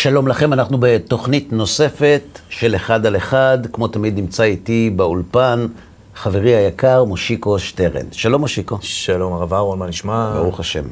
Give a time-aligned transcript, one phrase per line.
[0.00, 3.58] שלום לכם, אנחנו בתוכנית נוספת של אחד על אחד.
[3.72, 5.66] כמו תמיד נמצא איתי באולפן
[6.14, 8.06] חברי היקר מושיקו שטרן.
[8.12, 8.78] שלום מושיקו.
[8.80, 10.32] שלום הרב אהרון, מה נשמע?
[10.34, 10.84] ברוך השם.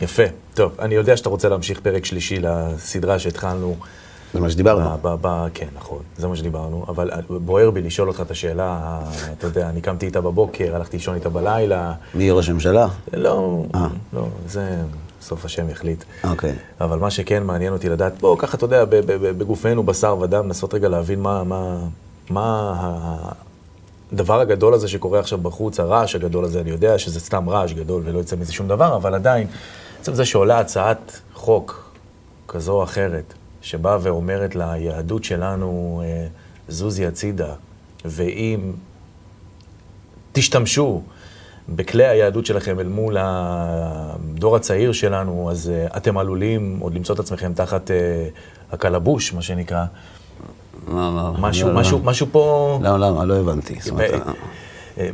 [0.00, 0.22] יפה.
[0.54, 3.76] טוב, אני יודע שאתה רוצה להמשיך פרק שלישי לסדרה שהתחלנו.
[4.34, 4.98] זה מה שדיברנו.
[5.02, 6.84] ב- ב- ב- כן, נכון, זה מה שדיברנו.
[6.88, 9.00] אבל בוער בי לשאול אותך את השאלה,
[9.38, 11.92] אתה יודע, אני קמתי איתה בבוקר, הלכתי לישון איתה בלילה.
[12.14, 12.88] מי ראש הממשלה?
[13.12, 13.86] לא, אה.
[14.12, 14.76] לא, זה
[15.22, 16.04] סוף השם יחליט.
[16.24, 16.54] אוקיי.
[16.80, 20.88] אבל מה שכן מעניין אותי לדעת, בואו, ככה, אתה יודע, בגופנו, בשר ודם, לנסות רגע
[20.88, 21.78] להבין מה, מה,
[22.30, 22.74] מה
[24.12, 28.02] הדבר הגדול הזה שקורה עכשיו בחוץ, הרעש הגדול הזה, אני יודע שזה סתם רעש גדול
[28.04, 29.46] ולא יוצא מזה שום דבר, אבל עדיין,
[30.00, 31.92] עצם זה שעולה הצעת חוק
[32.48, 36.26] כזו או אחרת, שבאה ואומרת ליהדות שלנו, אה,
[36.68, 37.54] זוזי הצידה,
[38.04, 38.72] ואם
[40.32, 41.02] תשתמשו
[41.76, 47.20] בכלי היהדות שלכם אל מול הדור הצעיר שלנו, אז uh, אתם עלולים עוד למצוא את
[47.20, 47.94] עצמכם תחת uh,
[48.74, 49.84] הקלבוש, מה שנקרא.
[50.86, 52.04] מה, מה, משהו, לא, משהו, לא.
[52.04, 52.78] משהו פה...
[52.82, 53.24] למה, למה?
[53.24, 53.76] לא הבנתי.
[53.80, 54.30] זאת אומרת, ב-
[54.98, 55.10] אה,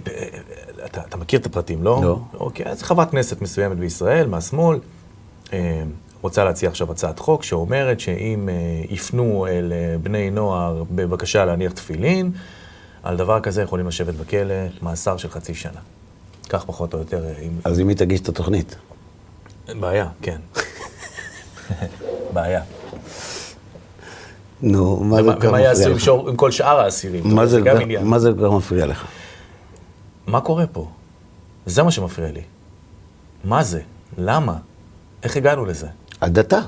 [0.85, 2.01] אתה, אתה מכיר את הפרטים, לא?
[2.03, 2.19] לא.
[2.35, 4.79] אוקיי, אז חברת כנסת מסוימת בישראל, מהשמאל,
[5.53, 5.83] אה,
[6.21, 8.55] רוצה להציע עכשיו הצעת חוק שאומרת שאם אה,
[8.95, 12.31] יפנו אל אה, בני נוער בבקשה להניח תפילין,
[13.03, 15.81] על דבר כזה יכולים לשבת בכלא מאסר של חצי שנה.
[16.49, 17.49] כך פחות או יותר, אה.
[17.65, 18.77] אז אם היא תגיש את התוכנית.
[19.81, 20.39] בעיה, כן.
[22.33, 22.63] בעיה.
[24.63, 26.01] נו, מה זה ומה כל כך ומה יעשו מפריע לך?
[26.05, 27.35] שור- עם כל שאר האסירים?
[27.35, 29.05] מה זה כל- כך מפריע לך?
[30.27, 30.89] מה קורה פה?
[31.67, 32.41] זה מה שמפריע לי.
[33.45, 33.81] מה זה?
[34.19, 34.57] למה?
[35.23, 35.87] איך הגענו לזה?
[36.21, 36.61] הדתה.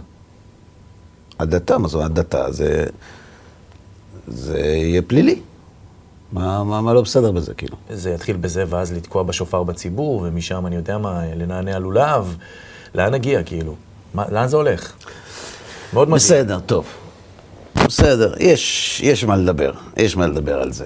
[1.39, 2.53] הדתה, מה זו הדתה?
[2.53, 2.87] זה...
[4.28, 5.41] זה יהיה פלילי.
[6.33, 7.77] מה, מה, מה לא בסדר בזה, כאילו?
[7.91, 12.37] זה יתחיל בזה, ואז לתקוע בשופר בציבור, ומשם, אני יודע מה, לנענע לולב.
[12.95, 13.75] לאן נגיע, כאילו?
[14.14, 14.92] מה, לאן זה הולך?
[15.92, 16.17] מאוד מדהים.
[16.17, 16.87] בסדר, טוב.
[17.75, 20.84] בסדר, יש, יש מה לדבר, יש מה לדבר על זה.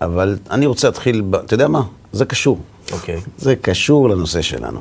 [0.00, 1.34] אבל אני רוצה להתחיל, ב...
[1.34, 1.82] אתה יודע מה?
[2.12, 2.58] זה קשור.
[2.92, 3.20] אוקיי.
[3.38, 4.80] זה קשור לנושא שלנו.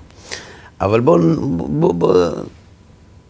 [0.81, 1.19] אבל בוא,
[1.67, 2.29] בוא, בוא,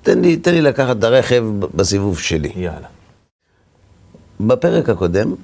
[0.01, 1.43] תן לי, תן לי לקחת את הרכב
[1.75, 2.51] בסיבוב שלי.
[2.55, 2.87] יאללה.
[4.39, 5.35] בפרק הקודם,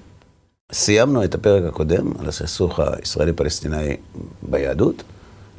[0.74, 3.96] סיימנו את הפרק הקודם על הסכסוך הישראלי-פלסטיני
[4.42, 5.04] ביהדות,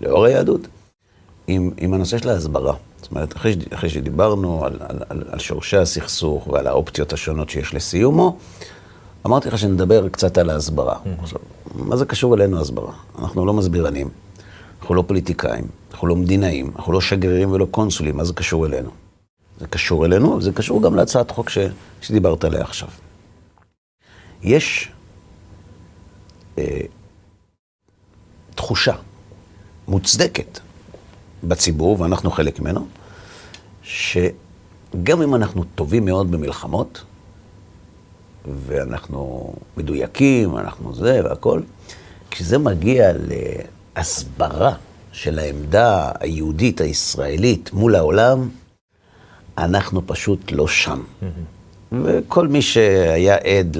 [0.01, 0.61] לאור היהדות,
[1.47, 2.75] עם, עם הנושא של ההסברה.
[3.03, 7.75] זאת אומרת, אחרי, אחרי שדיברנו על, על, על, על שורשי הסכסוך ועל האופציות השונות שיש
[7.75, 8.39] לסיומו,
[9.27, 10.99] אמרתי לך שנדבר קצת על ההסברה.
[11.23, 11.41] עכשיו,
[11.75, 12.93] מה זה קשור אלינו הסברה?
[13.19, 14.09] אנחנו לא מסבירנים,
[14.81, 18.91] אנחנו לא פוליטיקאים, אנחנו לא מדינאים, אנחנו לא שגרירים ולא קונסולים, מה זה קשור אלינו?
[19.61, 21.59] זה קשור אלינו, זה קשור גם להצעת חוק ש,
[22.01, 22.89] שדיברת עליה עכשיו.
[24.43, 24.94] יש
[28.55, 28.95] תחושה
[29.89, 30.59] מוצדקת
[31.45, 32.87] בציבור, ואנחנו חלק ממנו,
[33.83, 37.05] שגם אם אנחנו טובים מאוד במלחמות,
[38.67, 41.61] ואנחנו מדויקים, אנחנו זה והכל,
[42.31, 43.13] כשזה מגיע
[43.97, 44.75] להסברה
[45.13, 48.49] של העמדה היהודית הישראלית מול העולם,
[49.59, 51.03] אנחנו פשוט לא שם.
[52.03, 53.77] וכל מי שהיה עד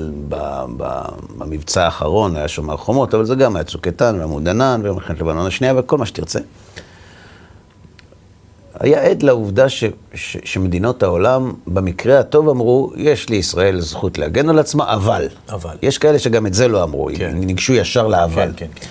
[1.37, 5.47] במבצע האחרון, היה שומר חומות, אבל זה גם היה צוק איתן ועמוד ענן ומלחמת לבנון
[5.47, 6.41] השנייה וכל מה שתרצה.
[8.81, 14.59] היה עד לעובדה ש, ש, שמדינות העולם, במקרה הטוב אמרו, יש לישראל זכות להגן על
[14.59, 15.29] עצמה, אבל.
[15.49, 15.77] אבל.
[15.83, 17.31] יש כאלה שגם את זה לא אמרו, כן.
[17.35, 18.53] ניגשו ישר לאבל.
[18.57, 18.89] כן, כן, כן.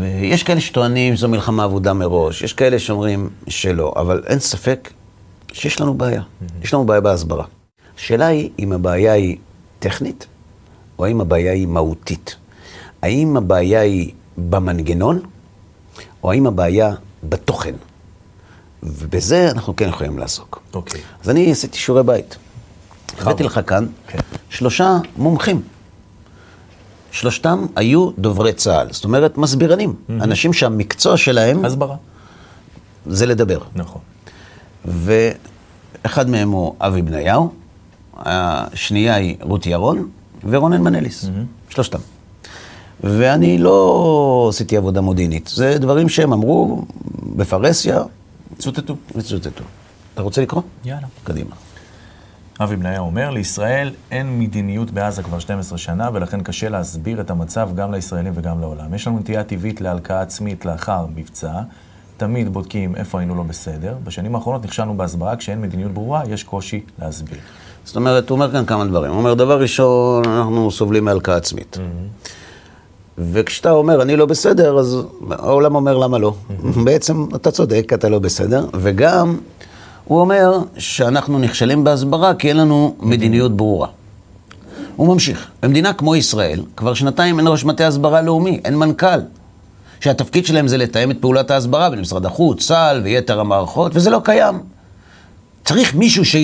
[0.00, 4.90] ויש כאלה שטוענים שזו מלחמה אבודה מראש, יש כאלה שאומרים שלא, אבל אין ספק
[5.52, 6.22] שיש לנו בעיה.
[6.62, 7.44] יש לנו בעיה בהסברה.
[7.96, 9.36] השאלה היא אם הבעיה היא
[9.78, 10.26] טכנית,
[10.98, 12.36] או האם הבעיה היא מהותית.
[13.02, 15.20] האם הבעיה היא במנגנון,
[16.22, 17.74] או האם הבעיה בתוכן.
[18.82, 20.62] ובזה אנחנו כן יכולים לעסוק.
[20.74, 21.00] אוקיי.
[21.22, 22.36] אז אני עשיתי שיעורי בית.
[23.20, 24.18] הבאתי לך כאן כן.
[24.50, 25.62] שלושה מומחים.
[27.10, 31.96] שלושתם היו דוברי צה"ל, זאת אומרת מסבירנים, אנשים שהמקצוע שלהם הסברה.
[33.06, 33.58] זה לדבר.
[33.74, 34.00] נכון.
[34.84, 37.52] ואחד מהם הוא אבי בניהו,
[38.18, 40.08] השנייה היא רות ירון
[40.44, 41.28] ורונן מנליס,
[41.68, 41.98] שלושתם.
[43.04, 46.84] ואני לא עשיתי עבודה מודיעינית, זה דברים שהם אמרו
[47.36, 48.02] בפרהסיה
[48.58, 48.96] צוטטו.
[49.16, 49.64] וצוטטו.
[50.14, 50.62] אתה רוצה לקרוא?
[50.84, 51.06] יאללה.
[51.24, 51.50] קדימה.
[52.60, 57.70] אבי בניהו אומר, לישראל אין מדיניות בעזה כבר 12 שנה, ולכן קשה להסביר את המצב
[57.74, 58.94] גם לישראלים וגם לעולם.
[58.94, 61.52] יש לנו נטייה טבעית להלקאה עצמית לאחר מבצע.
[62.16, 63.94] תמיד בודקים איפה היינו לא בסדר.
[64.04, 67.38] בשנים האחרונות נכשלנו בהסברה, כשאין מדיניות ברורה, יש קושי להסביר.
[67.86, 69.10] זאת אומרת, הוא אומר כאן כמה דברים.
[69.10, 71.78] הוא אומר, דבר ראשון, אנחנו סובלים מהלקאה עצמית.
[73.18, 76.34] וכשאתה אומר, אני לא בסדר, אז העולם אומר, למה לא?
[76.84, 78.66] בעצם, אתה צודק, אתה לא בסדר.
[78.74, 79.36] וגם,
[80.04, 83.88] הוא אומר שאנחנו נכשלים בהסברה כי אין לנו מדיניות ברורה.
[84.96, 89.20] הוא ממשיך, במדינה כמו ישראל, כבר שנתיים אין ראש מטה הסברה לאומי, אין מנכ"ל.
[90.00, 94.20] שהתפקיד שלהם זה לתאם את פעולת ההסברה בין משרד החוץ, צה"ל ויתר המערכות, וזה לא
[94.24, 94.58] קיים.
[95.64, 96.36] צריך מישהו ש...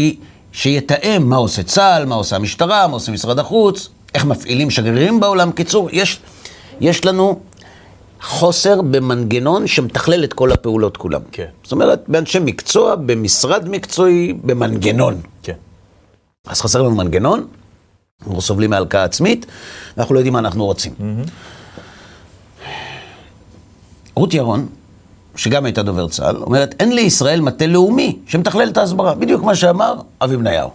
[0.53, 5.53] שיתאם מה עושה צה"ל, מה עושה המשטרה, מה עושה משרד החוץ, איך מפעילים שגרירים בעולם.
[5.53, 6.21] קיצור, יש,
[6.81, 7.41] יש לנו
[8.23, 11.21] חוסר במנגנון שמתכלל את כל הפעולות כולם.
[11.33, 11.47] כן.
[11.63, 15.21] זאת אומרת, באנשי מקצוע, במשרד מקצועי, במנגנון.
[15.43, 15.57] כן.
[16.47, 17.47] אז חסר לנו מנגנון,
[18.21, 19.47] אנחנו סובלים מהלקאה עצמית,
[19.97, 20.93] ואנחנו לא יודעים מה אנחנו רוצים.
[24.15, 24.69] רות ירון,
[25.37, 29.15] שגם הייתה דובר צה"ל, אומרת, אין לישראל מטה לאומי שמתכלל את ההסברה.
[29.15, 30.71] בדיוק מה שאמר אבי בניהו.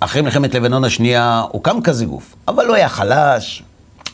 [0.00, 3.62] אחרי מלחמת לבנון השנייה הוקם כזה גוף, אבל הוא היה חלש.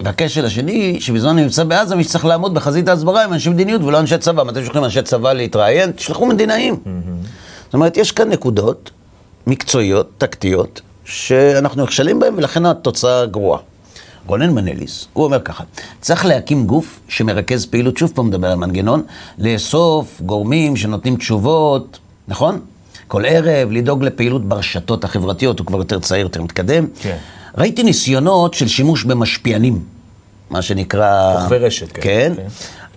[0.00, 4.18] והכשל השני, שבזמן המבצע בעזה, מי שצריך לעמוד בחזית ההסברה הם אנשי מדיניות ולא אנשי
[4.18, 4.42] צבא.
[4.42, 5.92] מתי שולחים אנשי צבא להתראיין?
[5.92, 6.76] תשלחו מדינאים.
[7.64, 8.90] זאת אומרת, יש כאן נקודות
[9.46, 13.60] מקצועיות, טקטיות, שאנחנו נכשלים בהן ולכן התוצאה גרועה.
[14.26, 15.64] רונן מנליס, הוא אומר ככה,
[16.00, 19.02] צריך להקים גוף שמרכז פעילות, שוב פעם מדבר על מנגנון,
[19.38, 21.98] לאסוף גורמים שנותנים תשובות,
[22.28, 22.60] נכון?
[23.08, 26.86] כל ערב, לדאוג לפעילות ברשתות החברתיות, הוא כבר יותר צעיר, יותר מתקדם.
[27.00, 27.16] כן.
[27.58, 29.84] ראיתי ניסיונות של שימוש במשפיענים,
[30.50, 31.40] מה שנקרא...
[31.40, 32.00] כוכבי רשת, כן.
[32.02, 32.32] כן.
[32.36, 32.42] כן.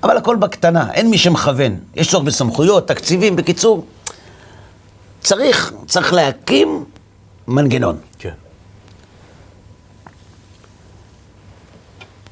[0.04, 1.76] אבל הכל בקטנה, אין מי שמכוון.
[1.96, 3.86] יש צורך בסמכויות, תקציבים, בקיצור,
[5.22, 6.84] צריך, צריך להקים
[7.48, 7.98] מנגנון.
[8.20, 8.30] כן.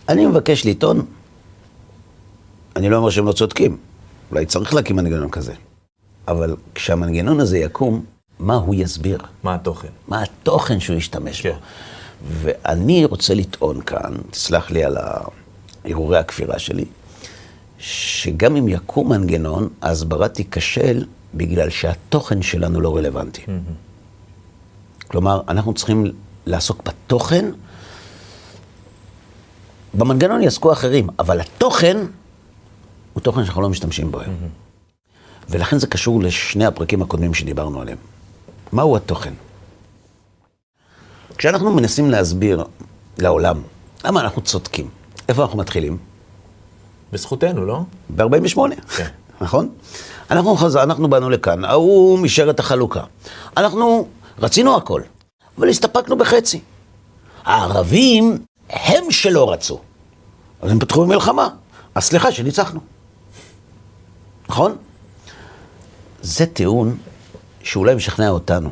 [0.09, 1.05] אני מבקש לטעון,
[2.75, 3.77] אני לא אומר שהם לא צודקים,
[4.31, 5.53] אולי צריך להקים מנגנון כזה,
[6.27, 8.05] אבל כשהמנגנון הזה יקום,
[8.39, 9.17] מה הוא יסביר?
[9.44, 9.88] מה התוכן?
[10.07, 11.50] מה התוכן שהוא ישתמש כן.
[11.51, 11.55] בו?
[12.27, 14.97] ואני רוצה לטעון כאן, תסלח לי על
[15.85, 16.85] הרהורי הכפירה שלי,
[17.79, 23.41] שגם אם יקום מנגנון, ההסברה תיכשל בגלל שהתוכן שלנו לא רלוונטי.
[25.07, 26.05] כלומר, אנחנו צריכים
[26.45, 27.45] לעסוק בתוכן,
[29.93, 31.97] במנגנון יעסקו אחרים, אבל התוכן
[33.13, 34.35] הוא תוכן שאנחנו לא משתמשים בו היום.
[35.49, 37.97] ולכן זה קשור לשני הפרקים הקודמים שדיברנו עליהם.
[38.71, 39.33] מהו התוכן?
[41.37, 42.63] כשאנחנו מנסים להסביר
[43.17, 43.61] לעולם
[44.05, 44.89] למה אנחנו צודקים,
[45.29, 45.97] איפה אנחנו מתחילים?
[47.11, 47.79] בזכותנו, לא?
[48.15, 48.59] ב-48,
[48.97, 49.07] כן.
[49.41, 49.69] נכון?
[50.31, 50.75] אנחנו, חז...
[50.75, 53.03] אנחנו באנו לכאן, האו"ם אישר את החלוקה.
[53.57, 54.07] אנחנו
[54.39, 55.01] רצינו הכל,
[55.57, 56.61] אבל הסתפקנו בחצי.
[57.43, 58.37] הערבים
[58.73, 59.79] הם שלא רצו,
[60.61, 61.49] אז הם פתחו במלחמה.
[61.95, 62.79] אז סליחה שניצחנו.
[64.49, 64.77] נכון?
[66.21, 66.97] זה טיעון
[67.63, 68.69] שאולי משכנע אותנו.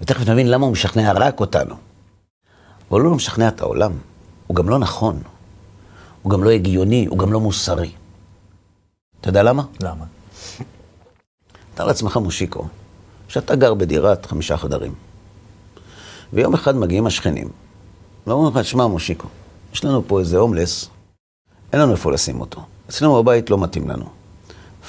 [0.00, 1.74] ותכף נבין למה הוא משכנע רק אותנו.
[2.90, 3.92] אבל הוא לא משכנע את העולם.
[4.46, 5.22] הוא גם לא נכון.
[6.22, 7.92] הוא גם לא הגיוני, הוא גם לא מוסרי.
[9.20, 9.62] אתה יודע למה?
[9.80, 10.04] למה?
[11.74, 12.68] תאר לעצמך, מושיקו,
[13.28, 14.94] שאתה גר בדירת חמישה חדרים.
[16.32, 17.48] ויום אחד מגיעים השכנים,
[18.26, 19.28] ואומרים לך, שמע, מושיקו,
[19.72, 20.88] יש לנו פה איזה הומלס,
[21.72, 22.64] אין לנו איפה לשים אותו.
[22.90, 24.04] אצלנו בבית לא מתאים לנו.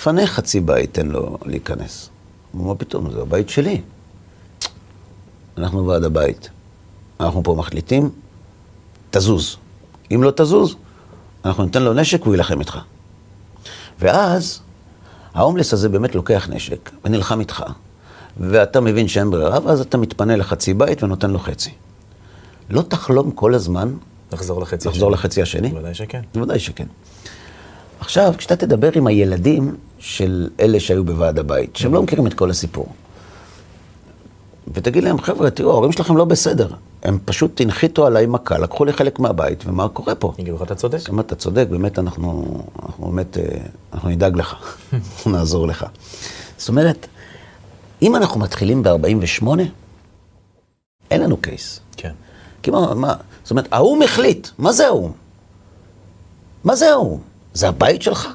[0.03, 2.09] פנה חצי בית, תן לו להיכנס.
[2.51, 3.81] הוא אומר, מה פתאום, זה הבית שלי.
[5.57, 6.49] אנחנו ועד הבית.
[7.19, 8.09] אנחנו פה מחליטים,
[9.11, 9.57] תזוז.
[10.11, 10.75] אם לא תזוז,
[11.45, 12.79] אנחנו ניתן לו נשק והוא יילחם איתך.
[13.99, 14.59] ואז
[15.33, 17.63] ההומלס הזה באמת לוקח נשק ונלחם איתך,
[18.37, 21.71] ואתה מבין שאין ברירה, ואז אתה מתפנה לחצי בית ונותן לו חצי.
[22.69, 23.93] לא תחלום כל הזמן
[24.33, 25.69] לחזור לחצי לחזור לחצי השני?
[25.69, 26.21] בוודאי שכן.
[26.33, 26.85] בוודאי שכן.
[27.99, 32.49] עכשיו, כשאתה תדבר עם הילדים של אלה שהיו בוועד הבית, שהם לא מכירים את כל
[32.49, 32.87] הסיפור,
[34.73, 36.67] ותגיד להם, חבר'ה, תראו, ההורים שלכם לא בסדר.
[37.03, 40.33] הם פשוט הנחיתו עליי מכה, לקחו לי חלק מהבית, ומה קורה פה?
[40.37, 41.09] יגידו לך, אתה צודק.
[41.09, 43.43] אם אתה צודק, באמת אנחנו, אנחנו באמת, אה,
[43.93, 44.55] אנחנו נדאג לך,
[44.93, 45.85] אנחנו נעזור לך.
[46.57, 47.07] זאת אומרת,
[48.01, 49.47] אם אנחנו מתחילים ב-48,
[51.11, 51.79] אין לנו קייס.
[51.97, 52.11] כן.
[52.65, 55.11] כי מה, זאת אומרת, האו"ם החליט, מה זה האו"ם?
[56.63, 57.19] מה זה האו"ם?
[57.53, 58.27] זה הבית שלך?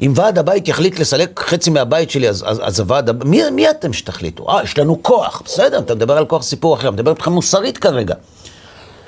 [0.00, 3.92] אם ועד הבית יחליט לסלק חצי מהבית שלי, אז, אז, אז הוועד, מי, מי אתם
[3.92, 4.50] שתחליטו?
[4.50, 5.42] אה, יש לנו כוח.
[5.44, 8.14] בסדר, אתה מדבר על כוח סיפור אחר, אני מדבר איתך מוסרית כרגע.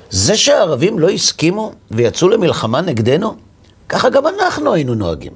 [0.09, 3.35] זה שהערבים לא הסכימו ויצאו למלחמה נגדנו,
[3.89, 5.33] ככה גם אנחנו היינו נוהגים.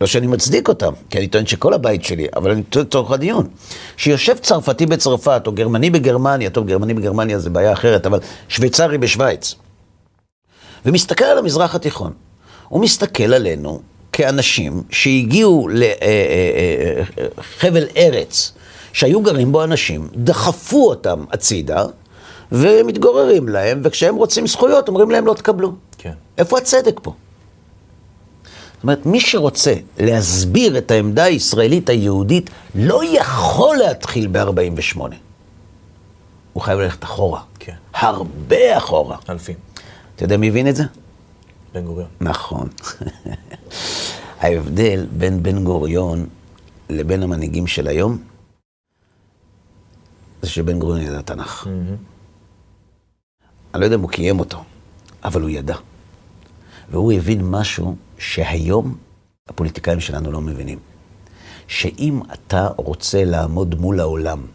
[0.00, 3.48] לא שאני מצדיק אותם, כי אני טוען שכל הבית שלי, אבל אני טוען לצורך הדיון.
[3.96, 9.54] שיושב צרפתי בצרפת, או גרמני בגרמניה, טוב, גרמני בגרמניה זה בעיה אחרת, אבל שוויצרי בשוויץ,
[10.86, 12.12] ומסתכל על המזרח התיכון,
[12.68, 13.80] הוא מסתכל עלינו
[14.12, 15.68] כאנשים שהגיעו
[17.38, 18.52] לחבל ארץ,
[18.92, 21.84] שהיו גרים בו אנשים, דחפו אותם הצידה,
[22.52, 25.72] ומתגוררים להם, וכשהם רוצים זכויות, אומרים להם לא תקבלו.
[25.98, 26.12] כן.
[26.38, 27.12] איפה הצדק פה?
[28.76, 35.00] זאת אומרת, מי שרוצה להסביר את העמדה הישראלית היהודית, לא יכול להתחיל ב-48.
[36.52, 37.42] הוא חייב ללכת אחורה.
[37.58, 37.74] כן.
[37.94, 39.16] הרבה אחורה.
[39.30, 39.56] אלפים.
[40.16, 40.84] אתה יודע מי הבין את זה?
[41.72, 42.08] בן גוריון.
[42.20, 42.68] נכון.
[44.40, 46.26] ההבדל בין בן גוריון
[46.90, 48.18] לבין המנהיגים של היום,
[50.42, 51.66] זה שבן גוריון ידע תנ"ך.
[53.74, 54.64] אני לא יודע אם הוא קיים אותו,
[55.24, 55.76] אבל הוא ידע.
[56.90, 58.96] והוא הבין משהו שהיום
[59.48, 60.78] הפוליטיקאים שלנו לא מבינים.
[61.68, 64.46] שאם אתה רוצה לעמוד מול העולם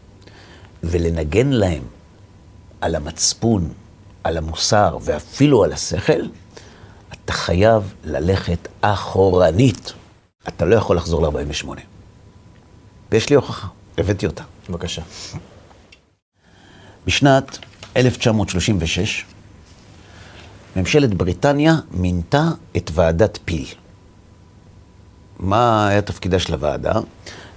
[0.84, 1.84] ולנגן להם
[2.82, 3.74] על המצפון,
[4.24, 6.22] על המוסר ואפילו על השכל,
[7.14, 9.94] אתה חייב ללכת אחורנית.
[10.48, 11.68] אתה לא יכול לחזור ל-48.
[13.12, 14.44] ויש לי הוכחה, הבאתי אותה.
[14.70, 15.02] בבקשה.
[17.08, 17.58] בשנת
[17.98, 19.26] 1936,
[20.76, 23.66] ממשלת בריטניה מינתה את ועדת פיל.
[25.40, 26.94] מה היה תפקידה של הוועדה?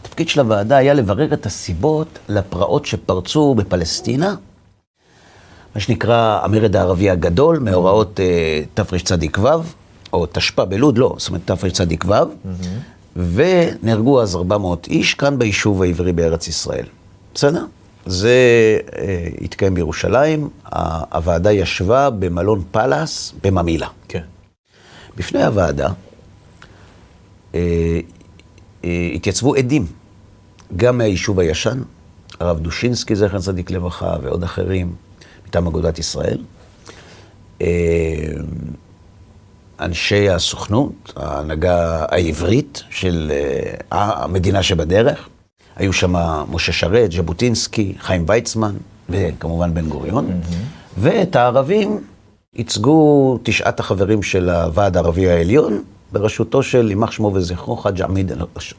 [0.02, 4.34] התפקיד של הוועדה היה לברר את הסיבות לפרעות שפרצו בפלסטינה,
[5.74, 9.48] מה שנקרא המרד הערבי הגדול, מאורעות אה, תרצ"ו,
[10.12, 12.14] או תשפ"א בלוד, לא, זאת אומרת תרצ"ו,
[13.16, 16.86] ונהרגו אז 400 איש כאן ביישוב העברי בארץ ישראל.
[17.34, 17.64] בסדר?
[18.06, 20.48] זה אה, התקיים בירושלים,
[21.12, 23.88] הוועדה ישבה במלון פאלאס בממילה.
[24.08, 24.22] כן.
[25.16, 25.88] בפני הוועדה
[27.54, 28.00] אה,
[28.84, 29.86] אה, התייצבו עדים,
[30.76, 31.82] גם מהיישוב הישן,
[32.40, 34.94] הרב דושינסקי, זכר צדיק לברכה, ועוד אחרים,
[35.46, 36.38] מטעם אגודת ישראל.
[37.62, 37.66] אה,
[39.80, 43.32] אנשי הסוכנות, ההנהגה העברית של
[43.90, 45.28] המדינה שבדרך.
[45.76, 46.14] היו שם
[46.50, 48.74] משה שרת, ז'בוטינסקי, חיים ויצמן,
[49.08, 50.40] וכמובן בן גוריון.
[50.98, 52.00] ואת הערבים
[52.54, 58.26] ייצגו תשעת החברים של הוועד הערבי העליון, בראשותו של, יימח שמו וזכרו, חאג' אמין,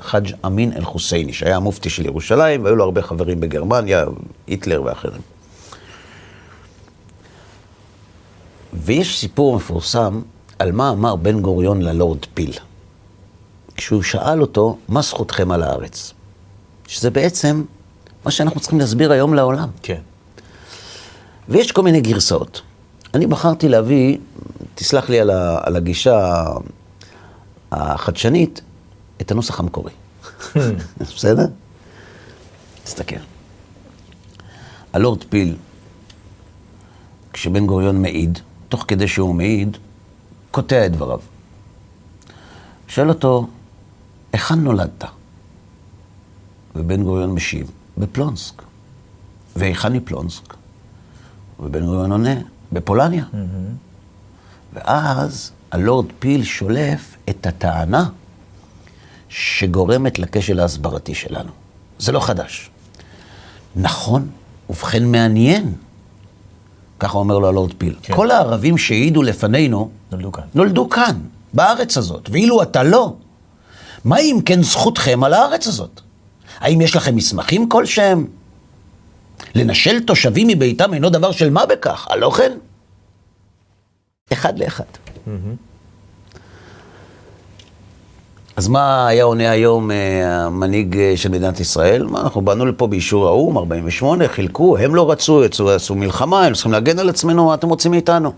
[0.01, 4.05] חאג' אמין אל-חוסייני, שהיה המופתי של ירושלים, והיו לו הרבה חברים בגרמניה,
[4.47, 5.21] היטלר ואחרים.
[8.73, 10.21] ויש סיפור מפורסם
[10.59, 12.51] על מה אמר בן גוריון ללורד פיל.
[13.75, 16.14] כשהוא שאל אותו, מה זכותכם על הארץ?
[16.87, 17.63] שזה בעצם
[18.25, 19.69] מה שאנחנו צריכים להסביר היום לעולם.
[19.83, 20.01] כן.
[21.49, 22.61] ויש כל מיני גרסאות.
[23.13, 24.17] אני בחרתי להביא,
[24.75, 26.45] תסלח לי על, ה, על הגישה
[27.71, 28.61] החדשנית,
[29.21, 29.91] את הנוסח המקורי.
[30.99, 31.45] בסדר?
[32.83, 33.15] תסתכל.
[34.93, 35.55] הלורד פיל,
[37.33, 38.39] כשבן גוריון מעיד,
[38.69, 39.77] תוך כדי שהוא מעיד,
[40.51, 41.19] קוטע את דבריו.
[42.87, 43.47] שואל אותו,
[44.33, 45.03] היכן נולדת?
[46.75, 48.62] ובן גוריון משיב, בפלונסק.
[49.55, 50.53] והיכן היא פלונסק?
[51.60, 52.36] ובן גוריון עונה,
[52.72, 53.25] בפולניה.
[54.74, 58.10] ואז הלורד פיל שולף את הטענה
[59.29, 61.51] שגורמת לכשל ההסברתי שלנו.
[62.00, 62.70] זה לא חדש.
[63.75, 64.29] נכון,
[64.70, 65.74] ובכן מעניין.
[67.00, 67.96] ככה אומר לו הלורד פיל.
[68.01, 68.15] כן.
[68.15, 70.44] כל הערבים שהעידו לפנינו, נולדו כאן.
[70.53, 71.20] נולדו כאן,
[71.53, 73.15] בארץ הזאת, ואילו אתה לא.
[74.05, 76.01] מה אם כן זכותכם על הארץ הזאת?
[76.65, 78.27] האם יש לכם מסמכים כלשהם?
[79.55, 82.51] לנשל תושבים מביתם אינו דבר של מה בכך, הלא כן?
[84.34, 84.84] אחד לאחד.
[88.55, 92.03] אז מה היה עונה היום אה, המנהיג אה, של מדינת ישראל?
[92.03, 96.53] מה, אנחנו באנו לפה באישור האו"ם, 48, חילקו, הם לא רצו, יצאו, עשו מלחמה, הם
[96.53, 98.34] צריכים להגן על עצמנו, מה אתם רוצים מאיתנו?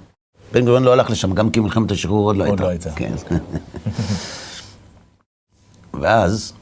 [0.51, 2.63] בן גוריון לא הלך לשם, גם כי מלחמת השחרור עוד לא עוד הייתה.
[2.63, 2.89] לא הייתה.
[2.91, 3.13] כן.
[6.01, 6.53] ואז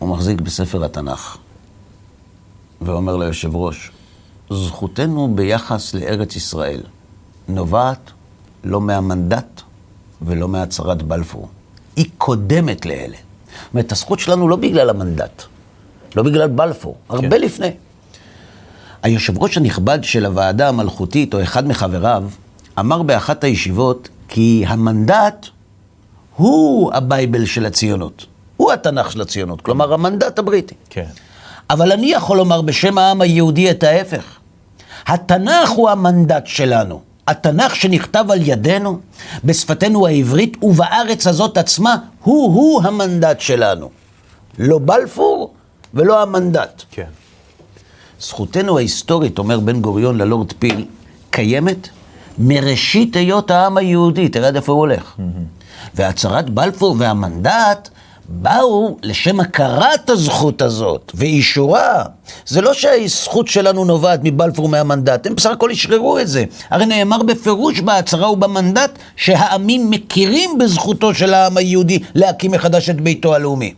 [0.00, 1.36] הוא מחזיק בספר התנ"ך,
[2.80, 3.90] ואומר ליושב ראש,
[4.50, 6.80] זכותנו ביחס לארץ ישראל
[7.48, 8.10] נובעת
[8.64, 9.60] לא מהמנדט
[10.22, 11.48] ולא מהצהרת בלפור.
[11.96, 13.16] היא קודמת לאלה.
[13.16, 15.42] זאת אומרת, הזכות שלנו לא בגלל המנדט,
[16.16, 17.70] לא בגלל בלפור, הרבה לפני.
[19.02, 22.24] היושב ראש הנכבד של הוועדה המלכותית, או אחד מחבריו,
[22.78, 25.46] אמר באחת הישיבות כי המנדט
[26.36, 28.26] הוא הבייבל של הציונות.
[28.70, 30.74] הוא התנ"ך של הציונות, כלומר המנדט הבריטי.
[30.90, 31.06] כן.
[31.70, 34.24] אבל אני יכול לומר בשם העם היהודי את ההפך.
[35.06, 37.00] התנ"ך הוא המנדט שלנו.
[37.26, 39.00] התנ"ך שנכתב על ידינו,
[39.44, 43.90] בשפתנו העברית ובארץ הזאת עצמה, הוא-הוא המנדט שלנו.
[44.58, 45.54] לא בלפור
[45.94, 46.82] ולא המנדט.
[46.90, 47.10] כן.
[48.20, 50.86] זכותנו ההיסטורית, אומר בן גוריון ללורד פיל,
[51.30, 51.88] קיימת
[52.38, 55.16] מראשית היות העם היהודי, תראה עד איפה הוא הולך.
[55.94, 57.88] והצהרת בלפור והמנדט
[58.32, 62.04] באו לשם הכרת הזכות הזאת ואישורה.
[62.46, 66.44] זה לא שהזכות שלנו נובעת מבלפור מהמנדט, הם בסך הכל אשררו את זה.
[66.70, 73.34] הרי נאמר בפירוש בהצהרה ובמנדט שהעמים מכירים בזכותו של העם היהודי להקים מחדש את ביתו
[73.34, 73.74] הלאומי.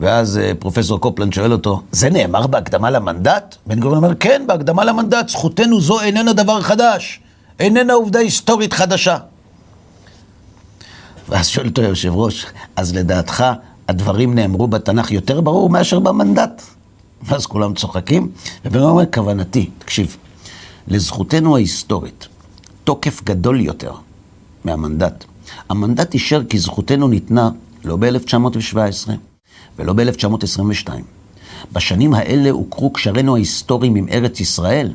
[0.00, 3.56] ואז אה, פרופסור קופלנד שואל אותו, זה נאמר בהקדמה למנדט?
[3.66, 7.20] בן גוריון אומר, כן, בהקדמה למנדט, זכותנו זו איננה דבר חדש,
[7.60, 9.16] איננה עובדה היסטורית חדשה.
[11.30, 12.46] ואז שואל אותו היושב ראש,
[12.76, 13.44] אז לדעתך
[13.88, 16.62] הדברים נאמרו בתנ"ך יותר ברור מאשר במנדט?
[17.22, 18.28] ואז כולם צוחקים,
[18.64, 20.16] ובן אומר, כוונתי, תקשיב,
[20.88, 22.28] לזכותנו ההיסטורית,
[22.84, 23.92] תוקף גדול יותר
[24.64, 25.24] מהמנדט.
[25.68, 27.50] המנדט אישר כי זכותנו ניתנה
[27.84, 29.10] לא ב-1917,
[29.78, 30.88] ולא ב-1922.
[31.72, 34.92] בשנים האלה הוכרו קשרינו ההיסטוריים עם ארץ ישראל,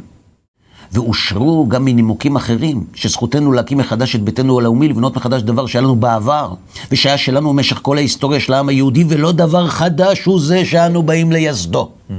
[0.92, 5.96] ואושרו גם מנימוקים אחרים, שזכותנו להקים מחדש את ביתנו הלאומי, לבנות מחדש דבר שהיה לנו
[5.96, 6.54] בעבר,
[6.92, 11.32] ושהיה שלנו במשך כל ההיסטוריה של העם היהודי, ולא דבר חדש הוא זה שאנו באים
[11.32, 11.90] לייסדו.
[12.10, 12.14] Mm-hmm.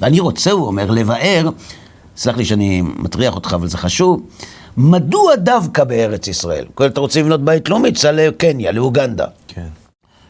[0.00, 1.48] ואני רוצה, הוא אומר, לבאר,
[2.16, 4.22] סלח לי שאני מטריח אותך, אבל זה חשוב,
[4.76, 6.64] מדוע דווקא בארץ ישראל?
[6.74, 9.26] כל אתה רוצה לבנות בית לאומי, תסע לקניה, לאוגנדה.
[9.48, 9.68] כן.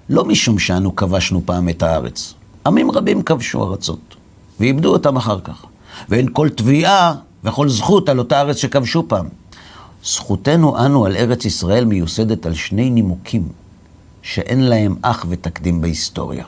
[0.09, 2.35] לא משום שאנו כבשנו פעם את הארץ.
[2.67, 4.17] עמים רבים כבשו ארצות,
[4.61, 5.65] ואיבדו אותם אחר כך.
[6.09, 9.29] ואין כל תביעה וכל זכות על אותה ארץ שכבשו פעם.
[10.05, 13.49] זכותנו אנו על ארץ ישראל מיוסדת על שני נימוקים
[14.23, 16.45] שאין להם אח ותקדים בהיסטוריה.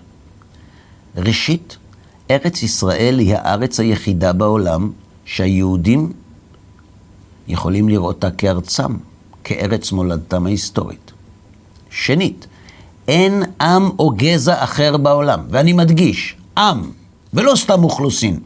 [1.16, 1.76] ראשית,
[2.30, 4.90] ארץ ישראל היא הארץ היחידה בעולם
[5.24, 6.12] שהיהודים
[7.48, 8.96] יכולים לראותה כארצם,
[9.44, 11.12] כארץ מולדתם ההיסטורית.
[11.90, 12.46] שנית,
[13.08, 16.90] אין עם או גזע אחר בעולם, ואני מדגיש, עם,
[17.34, 18.40] ולא סתם אוכלוסין,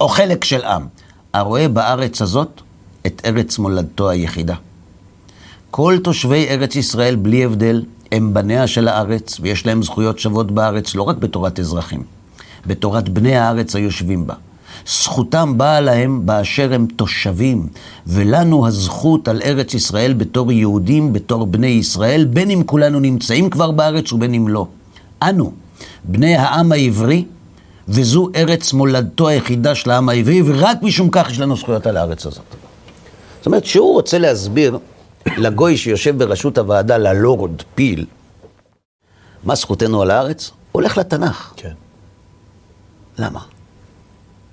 [0.00, 0.86] או חלק של עם,
[1.34, 2.60] הרואה בארץ הזאת
[3.06, 4.54] את ארץ מולדתו היחידה.
[5.70, 7.82] כל תושבי ארץ ישראל, בלי הבדל,
[8.12, 12.02] הם בניה של הארץ, ויש להם זכויות שוות בארץ, לא רק בתורת אזרחים,
[12.66, 14.34] בתורת בני הארץ היושבים בה.
[14.86, 17.68] זכותם באה להם באשר הם תושבים,
[18.06, 23.70] ולנו הזכות על ארץ ישראל בתור יהודים, בתור בני ישראל, בין אם כולנו נמצאים כבר
[23.70, 24.66] בארץ ובין אם לא.
[25.22, 25.52] אנו,
[26.04, 27.24] בני העם העברי,
[27.88, 32.26] וזו ארץ מולדתו היחידה של העם העברי, ורק משום כך יש לנו זכויות על הארץ
[32.26, 32.44] הזאת.
[33.38, 34.78] זאת אומרת, שהוא רוצה להסביר
[35.36, 38.06] לגוי שיושב בראשות הוועדה, ללורד פיל,
[39.44, 41.52] מה זכותנו על הארץ, הולך לתנ"ך.
[41.56, 41.72] כן.
[43.18, 43.40] למה?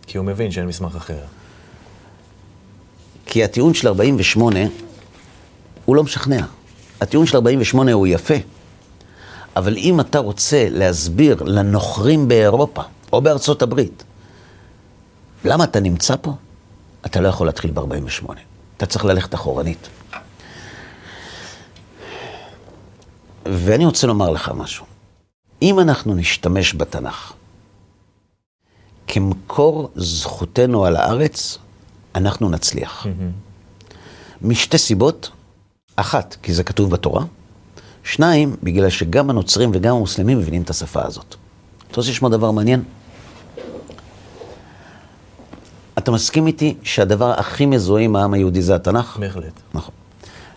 [0.08, 1.20] כי הוא מבין שאין מסמך אחר.
[3.26, 4.60] כי הטיעון של 48
[5.86, 6.46] הוא לא משכנע.
[7.02, 8.36] הטיעון של 48 הוא יפה,
[9.56, 12.82] אבל אם אתה רוצה להסביר לנוכרים באירופה
[13.14, 14.04] או בארצות הברית
[15.46, 16.34] למה אתה נמצא פה,
[17.06, 18.32] אתה לא יכול להתחיל ב-48.
[18.78, 19.90] אתה צריך ללכת אחורנית.
[23.46, 24.86] ואני רוצה לומר לך משהו.
[25.62, 27.34] אם אנחנו נשתמש בתנ"ך
[29.08, 31.58] כמקור זכותנו על הארץ,
[32.16, 33.06] אנחנו נצליח.
[33.06, 33.96] Mm-hmm.
[34.42, 35.32] משתי סיבות,
[35.96, 37.24] אחת, כי זה כתוב בתורה,
[38.04, 41.36] שניים, בגלל שגם הנוצרים וגם המוסלמים מבינים את השפה הזאת.
[41.96, 42.84] אתה רוצה לשמוע דבר מעניין?
[45.98, 49.18] אתה מסכים איתי שהדבר הכי מזוהה עם העם היהודי זה התנ"ך?
[49.20, 49.54] בהחלט.
[49.74, 49.94] נכון.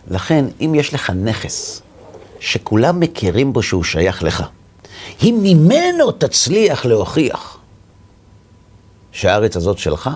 [0.07, 1.81] לכן, אם יש לך נכס
[2.39, 4.43] שכולם מכירים בו שהוא שייך לך,
[5.23, 7.57] אם ממנו תצליח להוכיח
[9.11, 10.09] שהארץ הזאת שלך,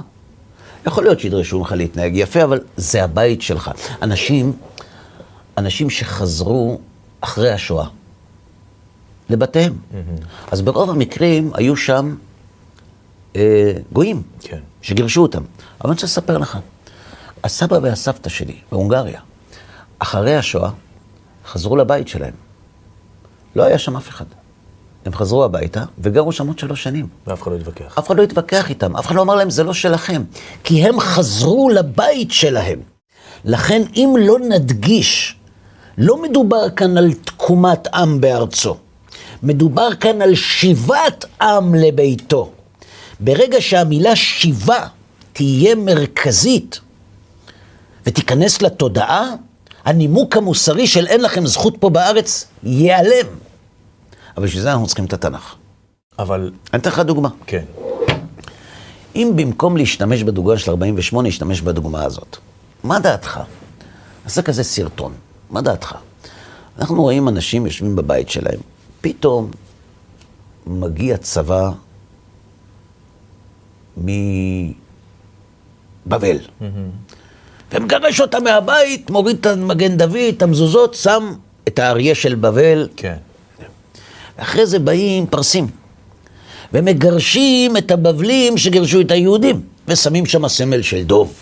[0.87, 3.71] יכול להיות שידרשו ממך להתנהג יפה, אבל זה הבית שלך.
[4.01, 4.53] אנשים,
[5.57, 6.79] אנשים שחזרו
[7.21, 7.87] אחרי השואה
[9.29, 9.73] לבתיהם.
[9.73, 10.25] Mm-hmm.
[10.51, 12.15] אז ברוב המקרים היו שם
[13.35, 14.59] אה, גויים, כן.
[14.81, 15.41] שגירשו אותם.
[15.81, 16.57] אבל אני רוצה לספר לך,
[17.43, 19.19] הסבא והסבתא שלי בהונגריה,
[19.99, 20.69] אחרי השואה,
[21.45, 22.33] חזרו לבית שלהם.
[23.55, 24.25] לא היה שם אף אחד.
[25.05, 27.07] הם חזרו הביתה וגרו שם עוד שלוש שנים.
[27.27, 27.97] ואף אחד לא התווכח.
[27.99, 30.23] אף אחד לא התווכח איתם, אף אחד לא אמר להם, זה לא שלכם.
[30.63, 32.79] כי הם חזרו לבית שלהם.
[33.45, 35.35] לכן, אם לא נדגיש,
[35.97, 38.77] לא מדובר כאן על תקומת עם בארצו.
[39.43, 42.51] מדובר כאן על שיבת עם לביתו.
[43.19, 44.87] ברגע שהמילה שיבה
[45.33, 46.79] תהיה מרכזית
[48.05, 49.29] ותיכנס לתודעה,
[49.85, 53.27] הנימוק המוסרי של אין לכם זכות פה בארץ ייעלם.
[54.37, 55.55] אבל בשביל זה אנחנו צריכים את התנ"ך.
[56.19, 56.51] אבל...
[56.73, 57.29] אני אתן לך דוגמה.
[57.47, 57.63] כן.
[59.15, 62.37] אם במקום להשתמש בדוגמה של 48, נשתמש בדוגמה הזאת,
[62.83, 63.39] מה דעתך?
[64.23, 65.13] נעשה כזה סרטון,
[65.49, 65.95] מה דעתך?
[66.79, 68.59] אנחנו רואים אנשים יושבים בבית שלהם,
[69.03, 69.51] פתאום
[70.67, 71.69] מגיע צבא
[73.97, 74.77] מבבל.
[77.71, 81.33] ומגרש אותם מהבית, מוריד את המגן דוד, את המזוזות, שם
[81.67, 83.15] את האריה של בבל, כן.
[84.37, 85.67] ואחרי זה באים פרסים,
[86.73, 91.33] ומגרשים את הבבלים שגירשו את היהודים, ושמים שם סמל של דוב.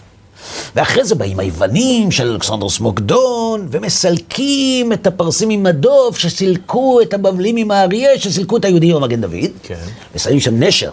[0.76, 7.56] ואחרי זה באים היוונים של אלכסנדרוס מוקדון, ומסלקים את הפרסים עם הדוב, שסילקו את הבבלים
[7.56, 9.76] עם האריה, שסילקו את היהודים עם המגן דוד, כן.
[10.16, 10.92] ושמים שם נשר.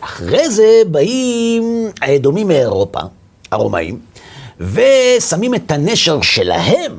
[0.00, 3.00] אחרי זה באים האדומים מאירופה,
[3.52, 3.98] הרומאים,
[4.60, 6.92] ושמים את הנשר שלהם,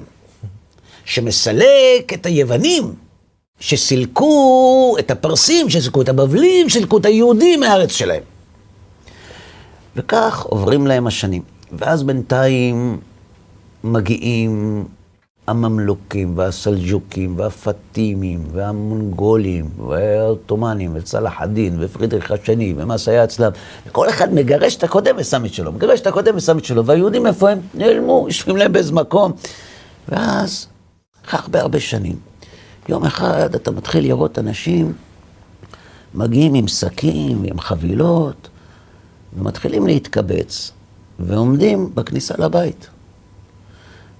[1.06, 2.94] שמסלק את היוונים,
[3.60, 8.24] שסילקו את הפרסים, שסילקו את הבבלים, שסילקו את היהודים מהארץ שלהם.
[9.96, 11.42] וכך עוברים להם השנים.
[11.78, 13.00] ואז בינתיים
[13.84, 14.86] מגיעים
[15.48, 23.52] הממלוכים והסלג'וקים והפטימים והמונגולים והעות'מאנים וצלאח א-דין ופרידריך השני ומס היה אצלם.
[23.88, 27.28] וכל אחד מגרש את הקודם ושם את שלו, מגרש את הקודם ושם את שלו והיהודים
[27.28, 27.60] איפה הם?
[27.74, 29.32] נעלמו, יושבים להם באיזה מקום.
[30.10, 30.68] ואז,
[31.26, 32.16] אחרי הרבה הרבה שנים,
[32.90, 34.94] יום אחד אתה מתחיל לראות אנשים
[36.14, 38.50] מגיעים עם שקים ועם חבילות
[39.38, 40.72] ומתחילים להתקבץ
[41.20, 42.88] ועומדים בכניסה לבית.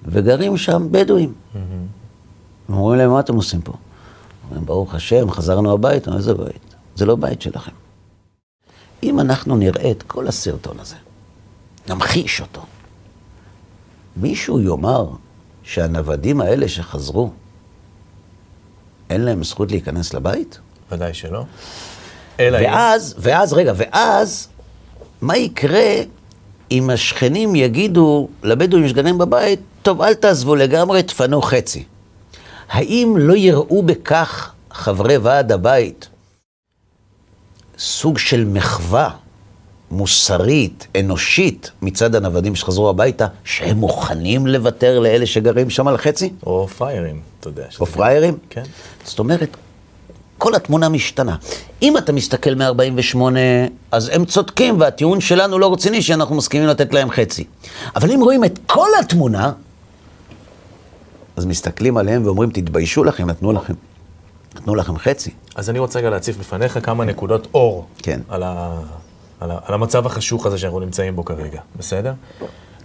[0.04, 1.32] וגרים שם בדואים.
[2.68, 3.72] אומרים להם, מה אתם עושים פה?
[4.44, 6.74] אומרים, ברוך השם, חזרנו הביתה, איזה בית?
[6.96, 7.72] זה לא בית שלכם.
[9.02, 10.96] אם אנחנו נראה את כל הסרטון הזה,
[11.88, 12.62] נמחיש אותו,
[14.16, 15.08] מישהו יאמר
[15.62, 17.30] שהנוודים האלה שחזרו,
[19.10, 20.58] אין להם זכות להיכנס לבית?
[20.92, 21.44] ודאי שלא.
[22.40, 22.58] אלא.
[22.62, 24.48] ואז, ואז, רגע, ואז,
[25.20, 25.94] מה יקרה
[26.74, 31.84] אם השכנים יגידו לבדואים שגרים בבית, טוב, אל תעזבו לגמרי, תפנו חצי.
[32.68, 36.08] האם לא יראו בכך חברי ועד הבית
[37.78, 39.10] סוג של מחווה
[39.90, 46.32] מוסרית, אנושית, מצד הנוודים שחזרו הביתה, שהם מוכנים לוותר לאלה שגרים שם על חצי?
[46.46, 47.66] או פריירים, אתה יודע.
[47.80, 48.38] או פראיירים?
[48.50, 48.62] כן.
[49.04, 49.56] זאת אומרת,
[50.38, 51.36] כל התמונה משתנה.
[51.82, 53.18] אם אתה מסתכל מ-48,
[53.92, 57.44] אז הם צודקים, והטיעון שלנו לא רציני שאנחנו מסכימים לתת להם חצי.
[57.96, 59.52] אבל אם רואים את כל התמונה,
[61.36, 63.74] אז מסתכלים עליהם ואומרים, תתביישו לכם, נתנו לכם,
[64.56, 65.30] נתנו לכם חצי.
[65.54, 67.86] אז אני רוצה רגע להציף בפניך כמה נקודות אור.
[67.98, 68.20] כן.
[68.28, 68.80] על, ה...
[69.40, 69.58] על, ה...
[69.64, 72.12] על המצב החשוך הזה שאנחנו נמצאים בו כרגע, בסדר?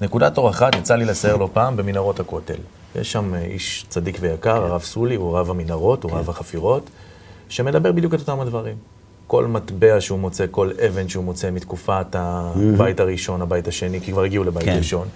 [0.01, 2.57] נקודת אור אחת, יצא לי לסייר לא פעם במנהרות הכותל.
[2.95, 6.89] יש שם אה, איש צדיק ויקר, הרב סולי, הוא רב המנהרות, הוא רב החפירות,
[7.49, 8.75] שמדבר בדיוק את אותם הדברים.
[9.27, 14.23] כל מטבע שהוא מוצא, כל אבן שהוא מוצא מתקופת הבית הראשון, הבית השני, כי כבר
[14.23, 14.77] הגיעו לבית כן.
[14.77, 15.07] ראשון.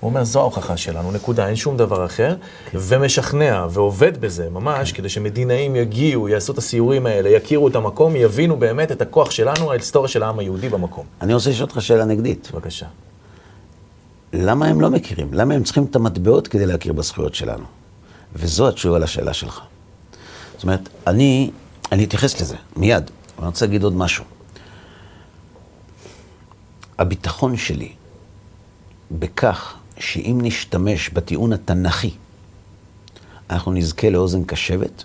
[0.00, 2.34] הוא אומר, זו ההוכחה שלנו, נקודה, אין שום דבר אחר,
[2.74, 8.56] ומשכנע ועובד בזה ממש, כדי שמדינאים יגיעו, יעשו את הסיורים האלה, יכירו את המקום, יבינו
[8.56, 11.04] באמת את הכוח שלנו, ההיסטוריה של העם היהודי במקום.
[11.22, 12.50] אני רוצה לשאול אותך שאלה נגדית.
[12.54, 12.86] בבקשה.
[14.32, 15.28] למה הם לא מכירים?
[15.32, 17.64] למה הם צריכים את המטבעות כדי להכיר בזכויות שלנו?
[18.36, 19.60] וזו התשובה לשאלה שלך.
[20.54, 21.50] זאת אומרת, אני,
[21.92, 23.02] אני אתייחס לזה מיד,
[23.36, 24.24] אבל אני רוצה להגיד עוד משהו.
[26.98, 27.92] הביטחון שלי
[29.10, 32.10] בכך שאם נשתמש בטיעון התנ"כי,
[33.50, 35.04] אנחנו נזכה לאוזן קשבת,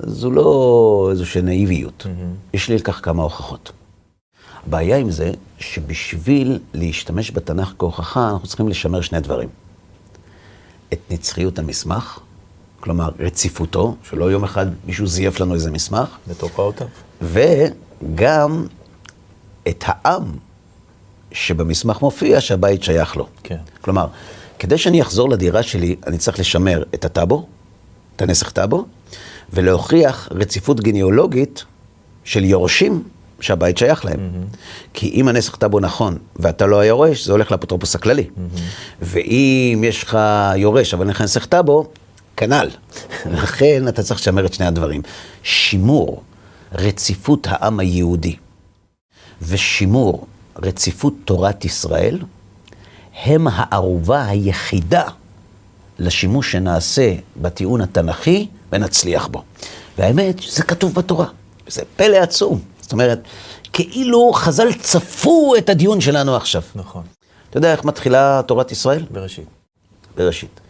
[0.00, 2.06] זו לא איזושהי נאיביות.
[2.54, 3.72] יש לי לכך כמה הוכחות.
[4.66, 9.48] הבעיה עם זה, שבשביל להשתמש בתנ"ך כהוכחה, אנחנו צריכים לשמר שני דברים.
[10.92, 12.18] את נצחיות המסמך,
[12.80, 16.86] כלומר רציפותו, שלא יום אחד מישהו זייף לנו איזה מסמך, לתופעותיו.
[17.22, 18.66] וגם
[19.68, 20.24] את העם
[21.32, 23.26] שבמסמך מופיע שהבית שייך לו.
[23.42, 23.56] כן.
[23.80, 24.06] כלומר,
[24.58, 27.46] כדי שאני אחזור לדירה שלי, אני צריך לשמר את הטאבו,
[28.16, 28.84] את הנסח טאבו,
[29.52, 31.64] ולהוכיח רציפות גניאולוגית
[32.24, 33.02] של יורשים
[33.40, 34.18] שהבית שייך להם.
[34.18, 34.56] Mm-hmm.
[34.94, 38.24] כי אם הנסח טאבו נכון ואתה לא היורש, זה הולך לאפוטרופוס הכללי.
[38.24, 38.60] Mm-hmm.
[39.02, 40.18] ואם יש לך
[40.56, 41.90] יורש אבל אין לך נסח טאבו,
[42.40, 42.68] כנ"ל.
[43.26, 45.02] לכן אתה צריך לשמר את שני הדברים.
[45.42, 46.22] שימור
[46.72, 48.36] רציפות העם היהודי
[49.42, 50.26] ושימור
[50.62, 52.18] רציפות תורת ישראל
[53.24, 55.02] הם הערובה היחידה
[55.98, 59.42] לשימוש שנעשה בטיעון התנ"כי ונצליח בו.
[59.98, 61.26] והאמת, זה כתוב בתורה,
[61.66, 62.60] וזה פלא עצום.
[62.80, 63.20] זאת אומרת,
[63.72, 66.62] כאילו חז"ל צפו את הדיון שלנו עכשיו.
[66.74, 67.02] נכון.
[67.50, 69.06] אתה יודע איך מתחילה תורת ישראל?
[69.10, 69.48] בראשית.
[70.16, 70.60] בראשית.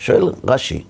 [0.00, 0.84] שואל רש"י,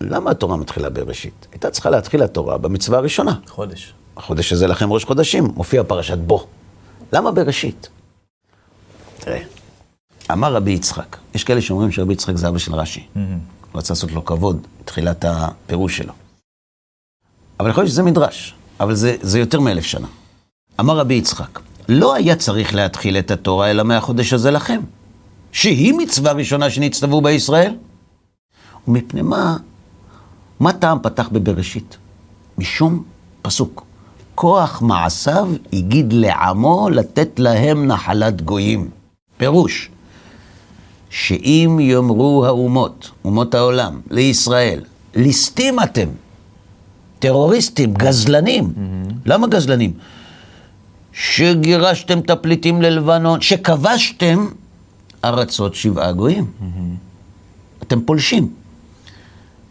[0.00, 1.46] למה התורה מתחילה בראשית?
[1.52, 3.34] הייתה צריכה להתחיל התורה במצווה הראשונה.
[3.46, 3.92] חודש.
[4.16, 6.46] החודש הזה לכם ראש חודשים, מופיע פרשת בו.
[7.12, 7.88] למה בראשית?
[9.16, 9.40] תראה,
[10.32, 13.06] אמר רבי יצחק, יש כאלה שאומרים שרבי יצחק זה אבא של רש"י.
[13.14, 13.22] הוא
[13.74, 16.12] רצה לעשות לו כבוד, תחילת הפירוש שלו.
[17.60, 20.06] אבל יכול להיות שזה מדרש, אבל זה, זה יותר מאלף שנה.
[20.80, 24.80] אמר רבי יצחק, לא היה צריך להתחיל את התורה אלא מהחודש הזה לכם,
[25.52, 27.74] שהיא מצווה ראשונה שנצטוו בישראל.
[28.88, 29.56] ומפני מה?
[30.60, 31.96] מה טעם פתח בבראשית?
[32.58, 33.02] משום
[33.42, 33.84] פסוק.
[34.34, 38.90] כוח מעשיו הגיד לעמו לתת להם נחלת גויים.
[39.36, 39.90] פירוש,
[41.10, 44.80] שאם יאמרו האומות, אומות העולם, לישראל,
[45.14, 46.08] ליסטים אתם,
[47.18, 48.64] טרוריסטים, גזלנים.
[48.64, 49.12] Mm-hmm.
[49.26, 49.92] למה גזלנים?
[51.12, 54.46] שגירשתם את הפליטים ללבנון, שכבשתם
[55.24, 56.44] ארצות שבעה גויים.
[56.44, 57.82] Mm-hmm.
[57.82, 58.57] אתם פולשים.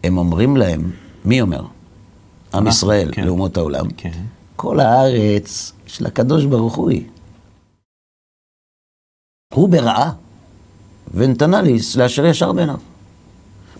[0.04, 0.90] הם אומרים להם,
[1.24, 1.62] מי אומר?
[2.54, 3.24] עם ישראל כן.
[3.24, 3.86] לאומות העולם.
[3.96, 4.10] כן.
[4.56, 7.04] כל הארץ של הקדוש ברוך הוא היא.
[9.54, 10.12] הוא ברעה,
[11.14, 12.76] ונתנה לי לאשר ישר בעיניו.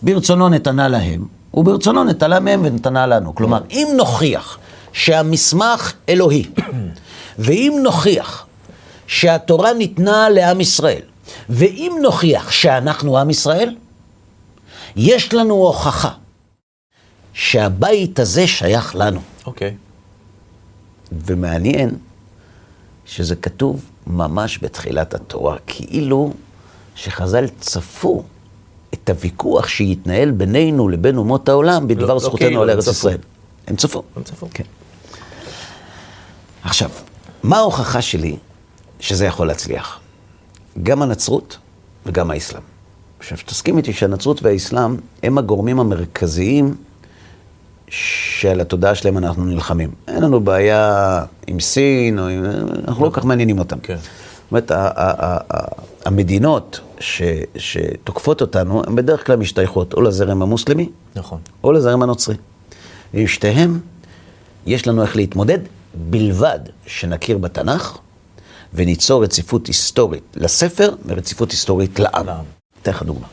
[0.03, 3.35] ברצונו נתנה להם, וברצונו נטלה מהם ונתנה לנו.
[3.35, 4.57] כלומר, אם נוכיח
[4.93, 6.45] שהמסמך אלוהי,
[7.39, 8.45] ואם נוכיח
[9.07, 11.01] שהתורה ניתנה לעם ישראל,
[11.49, 13.75] ואם נוכיח שאנחנו עם ישראל,
[14.95, 16.11] יש לנו הוכחה
[17.33, 19.19] שהבית הזה שייך לנו.
[19.45, 19.69] אוקיי.
[19.69, 19.89] Okay.
[21.11, 21.95] ומעניין
[23.05, 26.33] שזה כתוב ממש בתחילת התורה, כאילו
[26.95, 28.23] שחז"ל צפו
[28.93, 33.17] את הוויכוח שיתנהל בינינו לבין אומות העולם בדבר לא, לא זכותנו לא על ארץ ישראל.
[33.67, 34.03] הם צפו.
[34.15, 34.47] הם צפו.
[34.53, 34.63] כן.
[36.63, 36.89] עכשיו,
[37.43, 38.37] מה ההוכחה שלי
[38.99, 39.99] שזה יכול להצליח?
[40.83, 41.57] גם הנצרות
[42.05, 42.78] וגם האסלאם.
[43.19, 46.75] עכשיו, תסכים איתי שהנצרות והאסלאם הם הגורמים המרכזיים
[47.87, 49.91] שעל התודעה שלהם אנחנו נלחמים.
[50.07, 52.45] אין לנו בעיה עם סין, או עם...
[52.87, 53.79] אנחנו לא כל כך מעניינים אותם.
[53.79, 53.97] כן.
[53.97, 54.71] זאת אומרת,
[56.05, 57.21] המדינות ש,
[57.55, 61.39] שתוקפות אותנו, הן בדרך כלל משתייכות או לזרם המוסלמי, נכון.
[61.63, 62.35] או לזרם הנוצרי.
[63.13, 63.79] ועם שתיהם,
[64.65, 65.59] יש לנו איך להתמודד,
[65.93, 67.97] בלבד שנכיר בתנ"ך
[68.73, 72.58] וניצור רציפות היסטורית לספר ורציפות היסטורית לעם.
[72.81, 73.27] אתן לך דוגמה.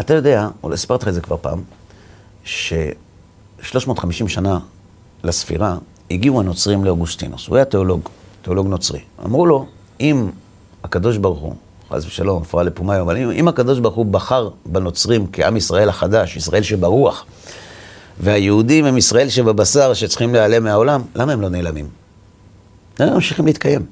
[0.00, 1.62] אתה יודע, אולי סיפרתי לך את זה כבר פעם,
[2.44, 4.58] ש-350 שנה
[5.24, 5.76] לספירה
[6.10, 7.48] הגיעו הנוצרים לאוגוסטינוס.
[7.48, 8.08] הוא היה תיאולוג,
[8.42, 9.00] תיאולוג נוצרי.
[9.24, 9.66] אמרו לו,
[10.00, 10.30] אם
[10.84, 11.54] הקדוש ברוך הוא,
[11.90, 16.36] חס ושלום, הפרעה לפומאי, אבל אם, אם הקדוש ברוך הוא בחר בנוצרים כעם ישראל החדש,
[16.36, 17.24] ישראל שברוח,
[18.20, 21.88] והיהודים הם ישראל שבבשר שצריכים להיעלם מהעולם, למה הם לא נעלמים?
[22.98, 23.86] הם ממשיכים להתקיים.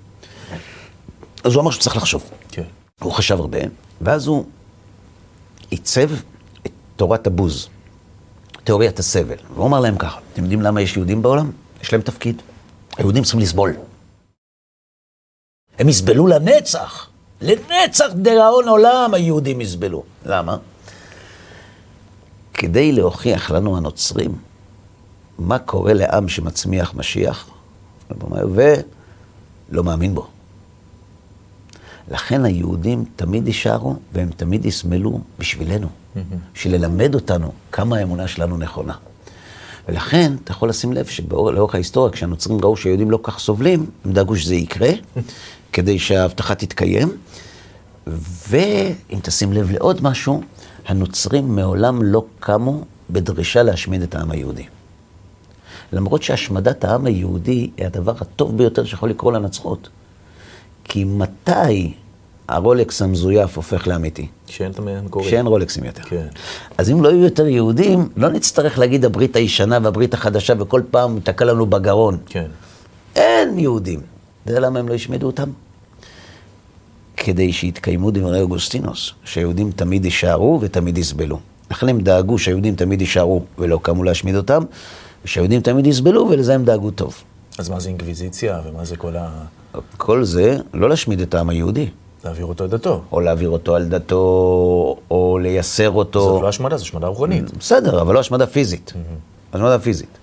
[1.45, 2.31] אז הוא אמר שצריך לחשוב.
[2.49, 2.63] כן.
[3.01, 3.59] הוא חשב הרבה,
[4.01, 4.45] ואז הוא
[5.71, 6.13] עיצב
[6.67, 7.69] את תורת הבוז,
[8.65, 9.37] תיאוריית הסבל.
[9.55, 11.51] והוא אמר להם ככה, אתם יודעים למה יש יהודים בעולם?
[11.83, 12.43] יש להם תפקיד.
[12.97, 13.75] היהודים צריכים לסבול.
[15.79, 17.09] הם יסבלו לנצח.
[17.41, 20.03] לנצח דיראון עולם היהודים יסבלו.
[20.27, 20.57] למה?
[22.55, 24.35] כדי להוכיח לנו הנוצרים
[25.39, 27.49] מה קורה לעם שמצמיח משיח,
[28.11, 30.27] ולא מאמין בו.
[32.13, 35.89] לכן היהודים תמיד יישארו והם תמיד יסמלו בשבילנו,
[36.55, 38.95] בשביל ללמד אותנו כמה האמונה שלנו נכונה.
[39.89, 44.37] ולכן אתה יכול לשים לב שלאורך ההיסטוריה, כשהנוצרים ראו שהיהודים לא כך סובלים, הם דאגו
[44.37, 44.91] שזה יקרה,
[45.73, 47.17] כדי שההבטחה תתקיים.
[48.49, 50.43] ואם תשים לב לעוד משהו,
[50.87, 54.67] הנוצרים מעולם לא קמו בדרישה להשמיד את העם היהודי.
[55.93, 59.89] למרות שהשמדת העם היהודי היא הדבר הטוב ביותר שיכול לקרות לנצרות.
[60.85, 61.93] כי מתי
[62.53, 64.27] הרולקס המזויף הופך לאמיתי?
[64.47, 65.31] שאין את המקורי.
[65.31, 66.03] שאין רולקסים יותר.
[66.03, 66.27] כן.
[66.79, 71.15] אז אם לא יהיו יותר יהודים, לא נצטרך להגיד הברית הישנה והברית החדשה, וכל פעם
[71.15, 72.19] ייתקע לנו בגרון.
[72.27, 72.47] כן.
[73.17, 74.01] אין יהודים.
[74.43, 75.51] אתה יודע למה הם לא ישמדו אותם?
[77.17, 81.39] כדי שיתקיימו דברי אוגוסטינוס, שהיהודים תמיד יישארו ותמיד יסבלו.
[81.71, 84.63] לכן הם דאגו שהיהודים תמיד יישארו ולא קמו להשמיד אותם,
[85.25, 87.23] ושהיהודים תמיד יסבלו, ולזה הם דאגו טוב.
[87.59, 89.31] אז מה זה אינקוויזיציה ומה זה כל ה...
[89.97, 91.89] כל זה לא להשמיד את העם היהודי.
[92.25, 93.01] להעביר אותו על דתו.
[93.13, 96.21] או להעביר אותו על דתו, או לייסר אותו.
[96.21, 97.57] זאת לא השמדה, זו השמדה רוחנית.
[97.59, 98.93] בסדר, אבל לא השמדה פיזית.
[99.53, 100.19] השמדה פיזית.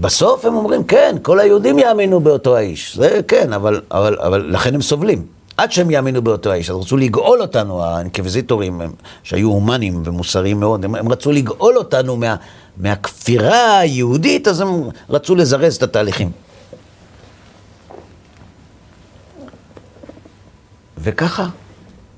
[0.00, 2.96] בסוף הם אומרים, כן, כל היהודים יאמינו באותו האיש.
[2.96, 5.26] זה כן, אבל, אבל, אבל לכן הם סובלים.
[5.56, 6.70] עד שהם יאמינו באותו האיש.
[6.70, 8.80] אז רצו לגאול אותנו, האינקוויזיטורים,
[9.22, 12.36] שהיו הומנים ומוסריים מאוד, הם, הם רצו לגאול אותנו מה,
[12.76, 14.68] מהכפירה היהודית, אז הם
[15.10, 16.30] רצו לזרז את התהליכים.
[21.06, 21.48] וככה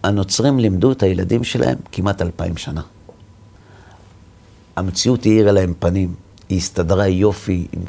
[0.02, 2.82] הנוצרים לימדו את הילדים שלהם כמעט אלפיים שנה.
[4.76, 6.14] המציאות האירה להם פנים,
[6.48, 7.82] היא הסתדרה יופי, עם...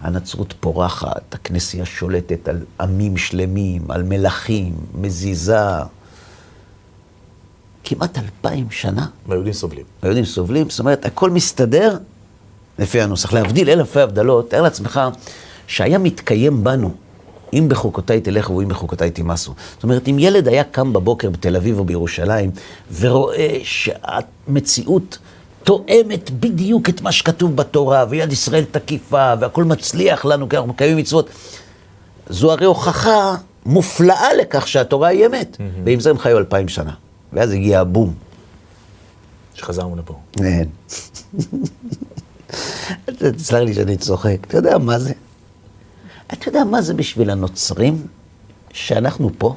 [0.00, 5.58] הנצרות פורחת, הכנסייה שולטת על עמים שלמים, על מלכים, מזיזה.
[7.84, 9.06] כמעט אלפיים שנה.
[9.26, 9.84] והיהודים סובלים.
[10.02, 11.98] והיהודים סובלים, זאת אומרת, הכל מסתדר
[12.78, 13.32] לפי הנוסח.
[13.32, 15.00] להבדיל אלפי הבדלות, תאר לעצמך
[15.66, 16.94] שהיה מתקיים בנו
[17.52, 19.54] אם בחוקותיי תלכו ואם בחוקותיי תימסו.
[19.74, 22.50] זאת אומרת, אם ילד היה קם בבוקר בתל אביב או בירושלים
[23.00, 25.18] ורואה שהמציאות
[25.64, 30.96] תואמת בדיוק את מה שכתוב בתורה, ויד ישראל תקיפה, והכל מצליח לנו כי אנחנו מקיימים
[30.96, 31.30] מצוות,
[32.28, 33.34] זו הרי הוכחה
[33.66, 35.56] מופלאה לכך שהתורה היא אמת.
[35.56, 35.80] Mm-hmm.
[35.84, 36.92] ועם זה הם חיו אלפיים שנה.
[37.32, 38.14] ואז הגיע הבום.
[39.54, 40.14] שחזרנו לפה.
[40.32, 40.68] כן.
[43.36, 44.36] תסלח לי שאני צוחק.
[44.40, 45.12] אתה יודע מה זה?
[46.32, 48.06] אתה יודע מה זה בשביל הנוצרים
[48.72, 49.56] שאנחנו פה?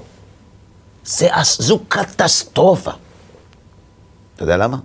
[1.06, 2.92] זה, זו קטסטרופה.
[4.36, 4.78] אתה יודע למה?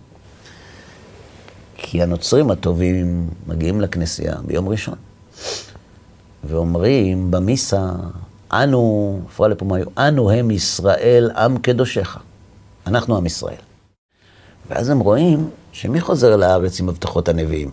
[1.76, 4.94] כי הנוצרים הטובים מגיעים לכנסייה ביום ראשון,
[6.44, 7.90] ואומרים במיסה,
[8.52, 12.18] אנו, הפרעה היו, אנו הם ישראל, עם קדושך.
[12.86, 13.56] אנחנו עם ישראל.
[14.68, 17.70] ואז הם רואים שמי חוזר לארץ עם הבטחות הנביאים?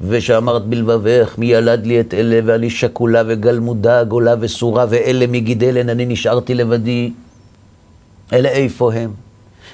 [0.00, 6.06] ושאמרת בלבבך, מי ילד לי את אלה, ואני שקולה וגלמודה, גולה וסורה, ואלה מגידלן, אני
[6.06, 7.12] נשארתי לבדי.
[8.32, 9.10] אלה איפה הם?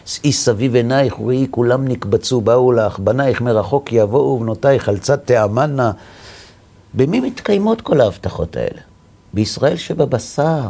[0.07, 5.93] שאי סביב עינייך וראי כולם נקבצו, באו לך, בנייך מרחוק יבואו, בנותייך צד תאמנה.
[6.95, 8.81] במי מתקיימות כל ההבטחות האלה?
[9.35, 10.69] בישראל שבבשר,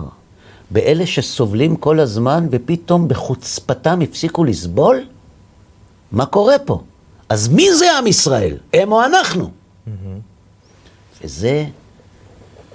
[0.70, 5.00] באלה שסובלים כל הזמן ופתאום בחוצפתם הפסיקו לסבול?
[6.12, 6.80] מה קורה פה?
[7.32, 8.56] אז מי זה עם ישראל?
[8.72, 9.50] הם או אנחנו?
[11.22, 11.66] וזה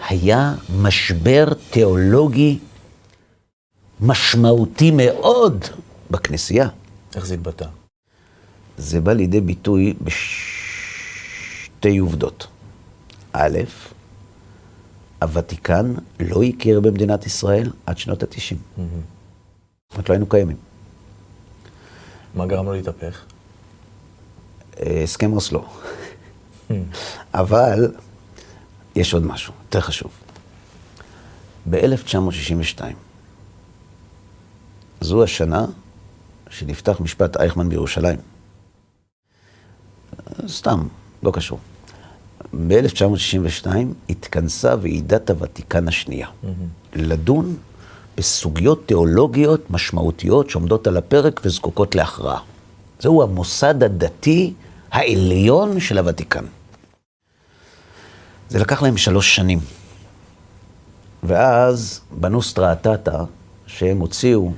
[0.09, 2.59] היה משבר תיאולוגי
[4.01, 5.65] משמעותי מאוד
[6.11, 6.69] בכנסייה.
[7.15, 7.65] איך זה התבטא?
[8.77, 12.47] זה בא לידי ביטוי בשתי עובדות.
[13.33, 13.59] א',
[15.21, 18.53] הוותיקן לא הכיר במדינת ישראל עד שנות ה-90.
[18.53, 18.81] Mm-hmm.
[19.95, 20.57] זאת לא היינו קיימים.
[22.35, 23.25] מה גרם לו להתהפך?
[25.03, 25.65] הסכם אוסלו.
[26.69, 26.73] Mm.
[27.33, 27.91] אבל
[28.95, 30.11] יש עוד משהו, יותר חשוב.
[31.69, 32.81] ב-1962,
[35.01, 35.65] זו השנה
[36.49, 38.19] שנפתח משפט אייכמן בירושלים.
[40.47, 40.87] סתם,
[41.23, 41.59] לא קשור.
[42.67, 43.67] ב-1962
[44.09, 46.47] התכנסה ועידת הוותיקן השנייה, mm-hmm.
[46.95, 47.55] לדון
[48.17, 52.39] בסוגיות תיאולוגיות משמעותיות שעומדות על הפרק וזקוקות להכרעה.
[52.99, 54.53] זהו המוסד הדתי
[54.97, 56.45] העליון של הוותיקן.
[58.49, 59.59] זה לקח להם שלוש שנים.
[61.23, 63.23] ואז בנו סטרעתתא,
[63.67, 64.51] שהם הוציאו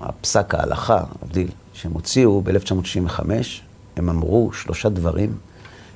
[0.00, 3.20] הפסק ההלכה, הבדיל, שהם הוציאו ב-1995,
[3.96, 5.38] הם אמרו שלושה דברים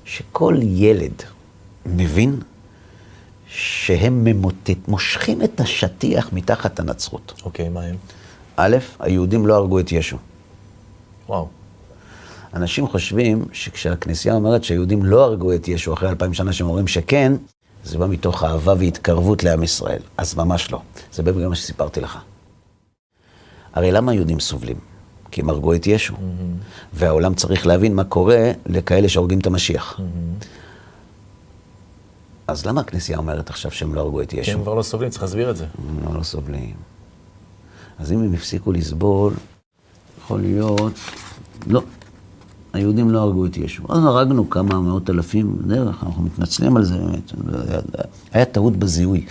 [0.05, 1.23] שכל ילד
[1.87, 2.41] מבין
[3.47, 7.43] שהם ממוטט, מושכים את השטיח מתחת הנצרות.
[7.45, 7.97] אוקיי, okay, מה הם?
[8.57, 10.17] א', היהודים לא הרגו את ישו.
[11.29, 11.60] וואו.
[12.55, 17.33] אנשים חושבים שכשהכנסייה אומרת שהיהודים לא הרגו את ישו אחרי אלפיים שנה, שהם אומרים שכן,
[17.85, 20.03] זה בא מתוך אהבה והתקרבות לעם ישראל.
[20.17, 20.83] אז ממש לא.
[21.13, 22.19] זה בגלל מה שסיפרתי לך.
[23.73, 24.77] הרי למה היהודים סובלים?
[25.31, 26.15] כי הם הרגו את ישו.
[26.15, 26.19] Mm-hmm.
[26.93, 29.99] והעולם צריך להבין מה קורה לכאלה שהורגים את המשיח.
[29.99, 30.45] Mm-hmm.
[32.47, 34.45] אז למה הכנסייה אומרת עכשיו שהם לא הרגו את ישו?
[34.45, 35.65] כי הם כבר לא סובלים, צריך להסביר את זה.
[35.65, 36.75] הם לא, לא סובלים.
[37.99, 39.35] אז אם הם הפסיקו לסבול,
[40.25, 40.93] יכול להיות...
[41.67, 41.83] לא,
[42.73, 43.83] היהודים לא הרגו את ישו.
[43.89, 47.33] אז הרגנו כמה מאות אלפים בדרך, אנחנו מתנצלים על זה באמת.
[48.33, 49.27] היה טעות בזיהוי.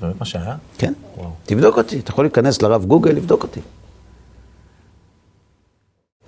[0.00, 0.56] באמת מה שהיה?
[0.78, 0.92] כן.
[1.16, 1.30] וואו.
[1.44, 3.60] תבדוק אותי, אתה יכול להיכנס לרב גוגל, לבדוק אותי.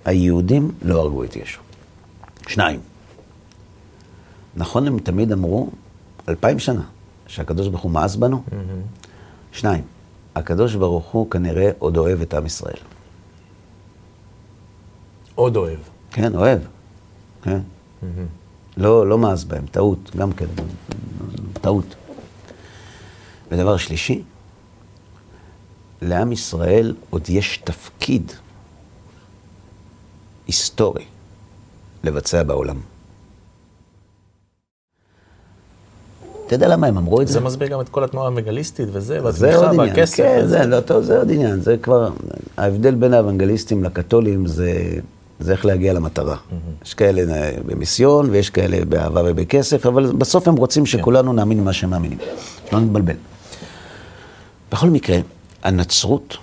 [0.05, 1.61] היהודים לא הרגו את ישו.
[2.47, 2.79] שניים.
[4.55, 5.69] נכון, הם תמיד אמרו,
[6.29, 6.81] אלפיים שנה,
[7.27, 8.43] שהקדוש ברוך הוא מאס בנו?
[8.49, 8.53] Mm-hmm.
[9.51, 9.83] שניים.
[10.35, 12.77] הקדוש ברוך הוא כנראה עוד אוהב את עם ישראל.
[15.37, 15.79] עוד אוהב.
[16.11, 16.59] כן, אוהב.
[17.41, 17.59] כן.
[18.77, 20.45] לא, לא מאס בהם, טעות, גם כן,
[21.61, 21.95] טעות.
[23.51, 24.23] ודבר שלישי,
[26.01, 28.31] לעם ישראל עוד יש תפקיד
[30.47, 31.05] היסטורי
[32.03, 32.79] לבצע בעולם.
[36.47, 37.33] אתה יודע למה הם אמרו את זה?
[37.33, 40.17] זה מסביר גם את כל התנועה המגליסטית וזה, והתמיכה והכסף.
[40.17, 42.09] כן, זה, לא, טוב, זה עוד עניין, זה כבר,
[42.57, 44.99] ההבדל בין האוונגליסטים לקתולים זה,
[45.39, 46.35] זה איך להגיע למטרה.
[46.35, 46.85] Mm-hmm.
[46.85, 50.89] יש כאלה במיסיון ויש כאלה באהבה ובכסף, אבל בסוף הם רוצים כן.
[50.89, 52.17] שכולנו נאמין במה שהם מאמינים.
[52.71, 53.15] לא נתבלבל.
[54.71, 55.17] בכל מקרה,
[55.63, 56.37] הנצרות,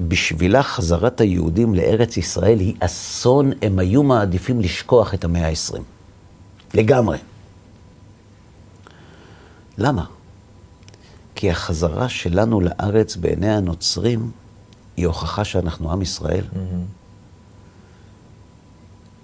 [0.00, 5.78] בשבילה חזרת היהודים לארץ ישראל היא אסון, הם היו מעדיפים לשכוח את המאה ה-20.
[6.74, 7.18] לגמרי.
[9.78, 10.04] למה?
[11.34, 14.30] כי החזרה שלנו לארץ בעיני הנוצרים
[14.96, 16.44] היא הוכחה שאנחנו עם ישראל.
[16.52, 17.05] Mm-hmm.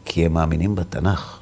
[0.05, 1.39] כי הם מאמינים בתנ"ך.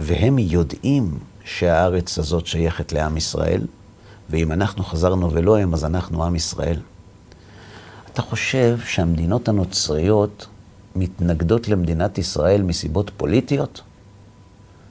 [0.00, 3.66] והם יודעים שהארץ הזאת שייכת לעם ישראל,
[4.30, 6.80] ואם אנחנו חזרנו ולא הם, אז אנחנו עם ישראל.
[8.12, 10.46] אתה חושב שהמדינות הנוצריות
[10.96, 13.80] מתנגדות למדינת ישראל מסיבות פוליטיות?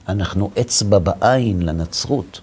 [0.08, 2.40] אנחנו אצבע בעין לנצרות.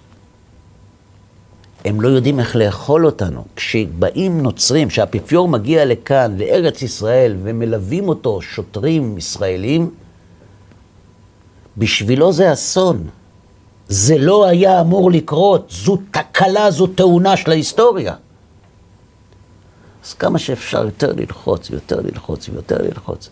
[1.84, 3.44] הם לא יודעים איך לאכול אותנו.
[3.56, 9.90] כשבאים נוצרים, שהאפיפיור מגיע לכאן, לארץ ישראל, ומלווים אותו שוטרים ישראלים,
[11.76, 13.08] בשבילו זה אסון.
[13.88, 18.14] זה לא היה אמור לקרות, זו תקלה, זו תאונה של ההיסטוריה.
[20.04, 23.28] אז כמה שאפשר יותר ללחוץ, יותר ללחוץ ויותר ללחוץ.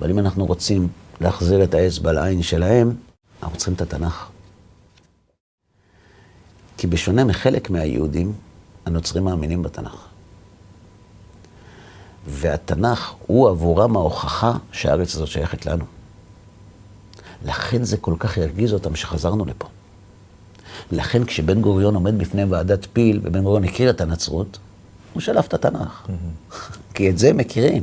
[0.00, 0.88] אבל אם אנחנו רוצים
[1.20, 2.94] להחזיר את האצבע לעין שלהם,
[3.42, 4.28] אנחנו צריכים את התנ"ך.
[6.80, 8.32] כי בשונה מחלק מהיהודים,
[8.86, 9.96] הנוצרים מאמינים בתנ"ך.
[12.26, 15.84] והתנ"ך הוא עבורם ההוכחה שהארץ הזאת שייכת לנו.
[17.44, 19.68] לכן זה כל כך הרגיז אותם שחזרנו לפה.
[20.92, 24.58] לכן כשבן גוריון עומד בפני ועדת פיל, ובן גוריון הכיר את הנצרות,
[25.12, 26.06] הוא שלף את התנ"ך.
[26.94, 27.82] כי את זה הם מכירים.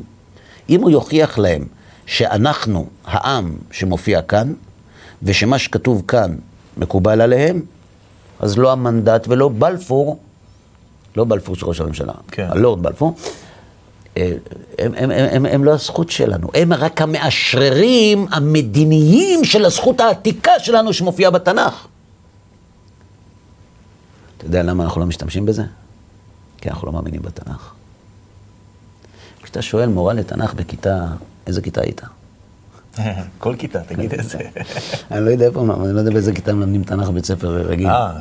[0.70, 1.66] אם הוא יוכיח להם
[2.06, 4.54] שאנחנו העם שמופיע כאן,
[5.24, 6.36] ושמה שכתוב כאן
[6.78, 7.62] מקובל עליהם,
[8.40, 10.20] אז לא המנדט ולא בלפור,
[11.16, 12.48] לא בלפור של ראש הממשלה, כן.
[12.52, 13.16] הלורד בלפור,
[14.18, 14.34] אה,
[14.80, 20.52] הם, הם, הם, הם, הם לא הזכות שלנו, הם רק המאשררים המדיניים של הזכות העתיקה
[20.60, 21.88] שלנו שמופיעה בתנ"ך.
[24.38, 25.64] אתה יודע למה אנחנו לא משתמשים בזה?
[26.58, 27.74] כי אנחנו לא מאמינים בתנ"ך.
[29.44, 31.06] כשאתה שואל מורה לתנ"ך בכיתה,
[31.48, 32.02] איזה כיתה היית?
[33.40, 34.38] כל כיתה, תגיד את זה.
[35.12, 37.88] אני לא יודע איפה, אני לא יודע באיזה כיתה מלמדים תנ"ך בבית ספר רגיל.
[37.88, 38.12] אה,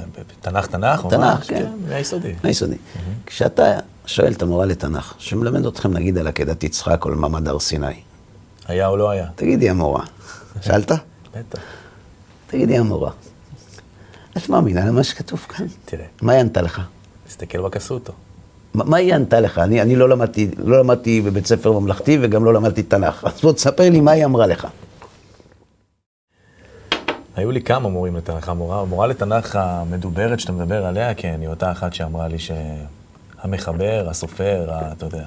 [0.41, 1.07] תנ"ך תנ"ך?
[1.11, 1.45] תנ"ך?
[1.49, 1.67] כן.
[1.89, 2.35] מהיסודי.
[2.43, 2.77] היסודי.
[3.27, 7.59] כשאתה שואל את המורה לתנ"ך, שמלמד אתכם נגיד על עקדת יצחק או על מעמד הר
[7.59, 7.87] סיני,
[8.69, 9.27] היה או לא היה?
[9.35, 10.05] תגידי המורה,
[10.61, 10.93] שאלת?
[11.35, 11.61] בטח.
[12.47, 13.11] תגידי המורה,
[14.37, 15.67] את מאמינה למה שכתוב כאן?
[15.85, 16.81] תראה, מה היא ענתה לך?
[17.27, 18.13] תסתכל בקסוטו.
[18.85, 19.59] מה היא ענתה לך?
[19.59, 23.25] אני, אני לא, למדתי, לא למדתי בבית ספר ממלכתי וגם לא למדתי תנ"ך.
[23.25, 24.67] אז בוא תספר לי מה היא אמרה לך.
[27.37, 28.49] היו לי כמה מורים לתנ"ך.
[28.49, 34.67] המורה, המורה לתנ"ך המדוברת שאתה מדבר עליה, כן, היא אותה אחת שאמרה לי שהמחבר, הסופר,
[34.73, 35.25] ה- אתה יודע,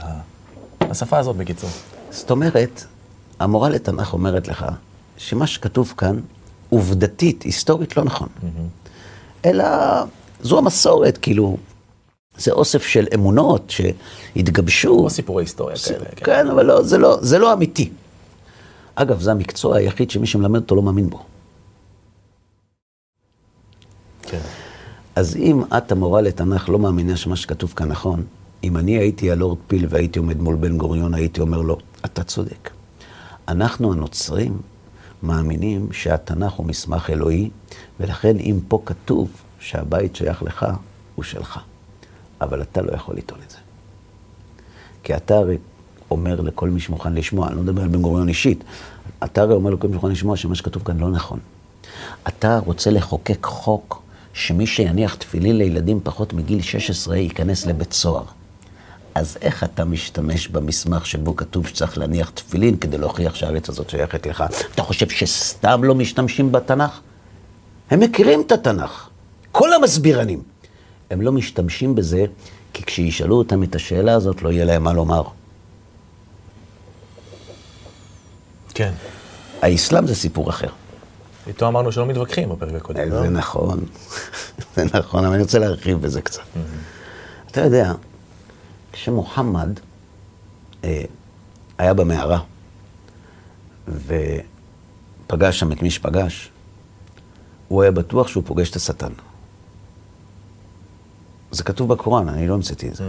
[0.81, 1.69] השפה הזאת בקיצור.
[2.11, 2.83] זאת אומרת,
[3.39, 4.65] המורה לתנ"ך אומרת לך
[5.17, 6.19] שמה שכתוב כאן,
[6.69, 8.27] עובדתית, היסטורית, לא נכון.
[9.45, 9.65] אלא
[10.41, 11.57] זו המסורת, כאילו,
[12.39, 14.97] זה אוסף של אמונות שהתגבשו.
[14.99, 16.05] כמו סיפורי היסטוריה כאלה.
[16.15, 16.25] כן.
[16.25, 17.89] כן, אבל לא, זה, לא, זה לא אמיתי.
[18.95, 21.23] אגב, זה המקצוע היחיד שמי שמלמד אותו לא מאמין בו.
[24.21, 24.39] כן.
[25.15, 28.23] אז אם את, המורה לתנ"ך, לא מאמינה שמה שכתוב כאן נכון,
[28.63, 32.69] אם אני הייתי הלורד פיל והייתי עומד מול בן גוריון, הייתי אומר לו, אתה צודק.
[33.47, 34.57] אנחנו הנוצרים
[35.23, 37.49] מאמינים שהתנ"ך הוא מסמך אלוהי,
[37.99, 39.29] ולכן אם פה כתוב
[39.59, 40.65] שהבית שייך לך,
[41.15, 41.59] הוא שלך.
[42.41, 43.57] אבל אתה לא יכול לטעון את זה.
[45.03, 45.57] כי אתה הרי
[46.11, 48.63] אומר לכל מי שמוכן לשמוע, אני לא מדבר על בן גוריון אישית,
[49.23, 51.39] אתה הרי אומר לכל מי שמוכן לשמוע שמה שכתוב כאן לא נכון.
[52.27, 54.01] אתה רוצה לחוקק חוק
[54.33, 58.23] שמי שיניח תפילין לילדים פחות מגיל 16 ייכנס לבית סוהר.
[59.15, 64.27] אז איך אתה משתמש במסמך שבו כתוב שצריך להניח תפילין כדי להוכיח שהארץ הזאת שייכת
[64.27, 64.43] לך?
[64.75, 66.99] אתה חושב שסתם לא משתמשים בתנ"ך?
[67.91, 69.09] הם מכירים את התנ"ך,
[69.51, 70.41] כל המסבירנים.
[71.09, 72.25] הם לא משתמשים בזה,
[72.73, 75.23] כי כשישאלו אותם את השאלה הזאת, לא יהיה להם מה לומר.
[78.73, 78.93] כן.
[79.61, 80.69] האסלאם זה סיפור אחר.
[81.47, 83.21] איתו אמרנו שלא מתווכחים בפרק הקודם, לא?
[83.21, 83.85] זה נכון,
[84.75, 86.41] זה נכון, אבל אני רוצה להרחיב בזה קצת.
[87.51, 87.93] אתה יודע,
[88.91, 89.79] כשמוחמד
[90.83, 91.03] אה,
[91.77, 92.39] היה במערה
[93.87, 96.49] ופגש שם את מי שפגש,
[97.67, 99.11] הוא היה בטוח שהוא פוגש את השטן.
[101.51, 103.03] זה כתוב בקוראן, אני לא המצאתי את זה.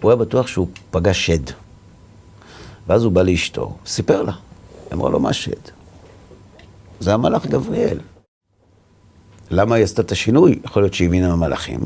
[0.00, 1.52] הוא היה בטוח שהוא פגש שד.
[2.86, 4.32] ואז הוא בא לאשתו, סיפר לה.
[4.32, 5.60] היא אמרה לו, מה שד?
[7.00, 7.98] זה המלאך גבריאל.
[9.50, 10.58] למה היא עשתה את השינוי?
[10.64, 11.80] יכול להיות שהיא הבינה מהמלאכים,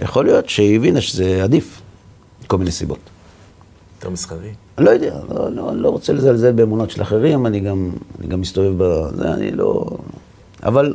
[0.00, 1.82] יכול להיות שהיא הבינה שזה עדיף,
[2.46, 2.98] כל מיני סיבות.
[3.96, 4.52] יותר מסחרי.
[4.78, 8.26] אני לא יודע, לא, לא, אני לא רוצה לזלזל באמונות של אחרים, אני גם, אני
[8.26, 9.98] גם מסתובב בזה, אני לא...
[10.62, 10.94] אבל,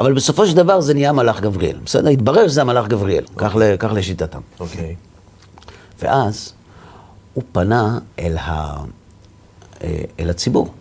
[0.00, 2.08] אבל בסופו של דבר זה נהיה מלאך גבריאל, בסדר?
[2.08, 3.24] התברר שזה המלאך גבריאל,
[3.78, 4.40] כך, לשיטתם.
[4.60, 4.96] אוקיי.
[6.02, 6.52] ואז
[7.34, 8.84] הוא פנה אל, ה,
[9.82, 10.74] אה, אל הציבור,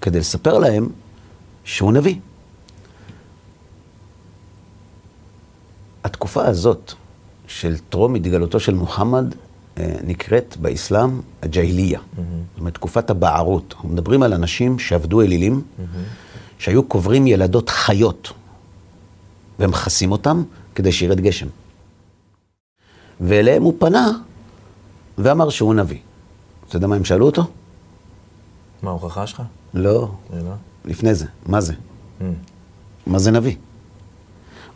[0.00, 0.88] כדי לספר להם
[1.64, 2.14] שהוא נביא.
[6.04, 6.92] התקופה הזאת
[7.46, 9.34] של טרום התגלותו של מוחמד
[9.78, 13.74] אה, נקראת באסלאם הג'אהיליה, זאת אומרת תקופת הבערות.
[13.76, 15.62] אנחנו מדברים על אנשים שעבדו אלילים,
[16.58, 18.32] שהיו קוברים ילדות חיות
[19.60, 20.42] ומכסים אותם
[20.74, 21.46] כדי שירד גשם.
[23.20, 24.10] ואליהם הוא פנה
[25.18, 25.98] ואמר שהוא נביא.
[26.68, 27.42] אתה יודע מה הם שאלו אותו?
[28.82, 29.42] מה ההוכחה שלך?
[29.74, 30.50] לא, זה לא?
[30.84, 31.26] לפני זה.
[31.46, 31.72] מה זה?
[32.20, 32.24] Mm.
[33.06, 33.56] מה זה נביא?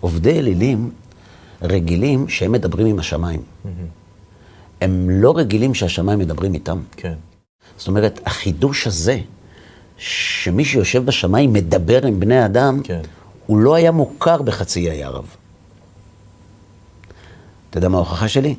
[0.01, 0.91] עובדי אלילים
[1.63, 3.43] רגילים שהם מדברים עם השמיים.
[4.81, 6.81] הם לא רגילים שהשמיים מדברים איתם.
[6.97, 7.15] כן.
[7.77, 9.21] זאת אומרת, החידוש הזה,
[9.97, 13.01] שמי שיושב בשמיים מדבר עם בני אדם, כן.
[13.47, 15.25] הוא לא היה מוכר בחצי האי ערב.
[17.71, 18.55] אתה יודע מה ההוכחה שלי?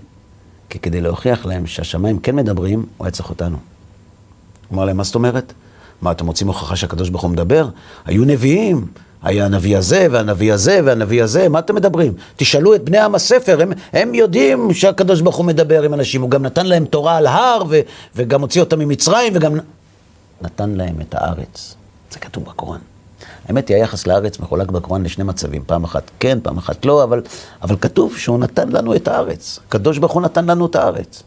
[0.70, 3.58] כי כדי להוכיח להם שהשמיים כן מדברים, הוא היה צריך אותנו.
[4.68, 5.54] הוא אמר להם, מה זאת אומרת?
[6.02, 7.70] מה, אתם רוצים הוכחה שהקדוש ברוך הוא מדבר?
[8.06, 8.88] היו נביאים,
[9.24, 12.14] היה הנביא הזה, והנביא הזה, והנביא הזה, מה אתם מדברים?
[12.36, 16.30] תשאלו את בני עם הספר, הם, הם יודעים שהקדוש ברוך הוא מדבר עם אנשים, הוא
[16.30, 17.80] גם נתן להם תורה על הר, ו,
[18.16, 19.56] וגם הוציא אותם ממצרים, וגם
[20.42, 21.76] נתן להם את הארץ.
[22.12, 22.80] זה כתוב בקוראן.
[23.48, 27.22] האמת היא, היחס לארץ מחולק בקוראן לשני מצבים, פעם אחת כן, פעם אחת לא, אבל,
[27.62, 29.60] אבל כתוב שהוא נתן לנו את הארץ.
[29.68, 31.24] הקדוש ברוך הוא נתן לנו את הארץ.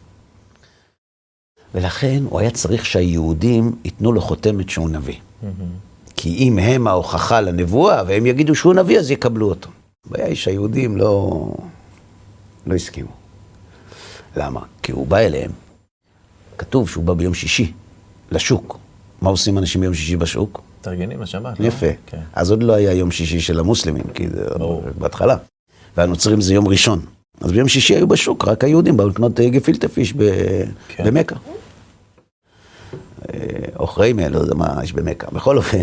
[1.75, 5.19] ולכן הוא היה צריך שהיהודים ייתנו לו חותמת שהוא נביא.
[6.15, 9.69] כי אם הם ההוכחה לנבואה, והם יגידו שהוא נביא, אז יקבלו אותו.
[10.07, 11.45] הבעיה היא שהיהודים לא,
[12.67, 13.09] לא הסכימו.
[14.35, 14.61] למה?
[14.83, 15.51] כי הוא בא אליהם,
[16.57, 17.71] כתוב שהוא בא ביום שישי
[18.31, 18.77] לשוק.
[19.21, 20.61] מה עושים אנשים ביום שישי בשוק?
[20.81, 21.65] מתארגנים לשבת, לא?
[21.65, 21.85] יפה.
[22.05, 22.21] כן.
[22.33, 24.83] אז עוד לא היה יום שישי של המוסלמים, כי זה ברור.
[24.97, 25.37] בהתחלה.
[25.97, 27.05] והנוצרים זה יום ראשון.
[27.41, 31.03] אז ביום שישי היו בשוק, רק היהודים באו לקנות אה, גפילטה פיש ב- כן.
[31.07, 31.35] במכה.
[33.33, 33.39] אה,
[33.79, 35.27] או חריימה, לא יודע מה יש במכה.
[35.31, 35.77] בכל אופן,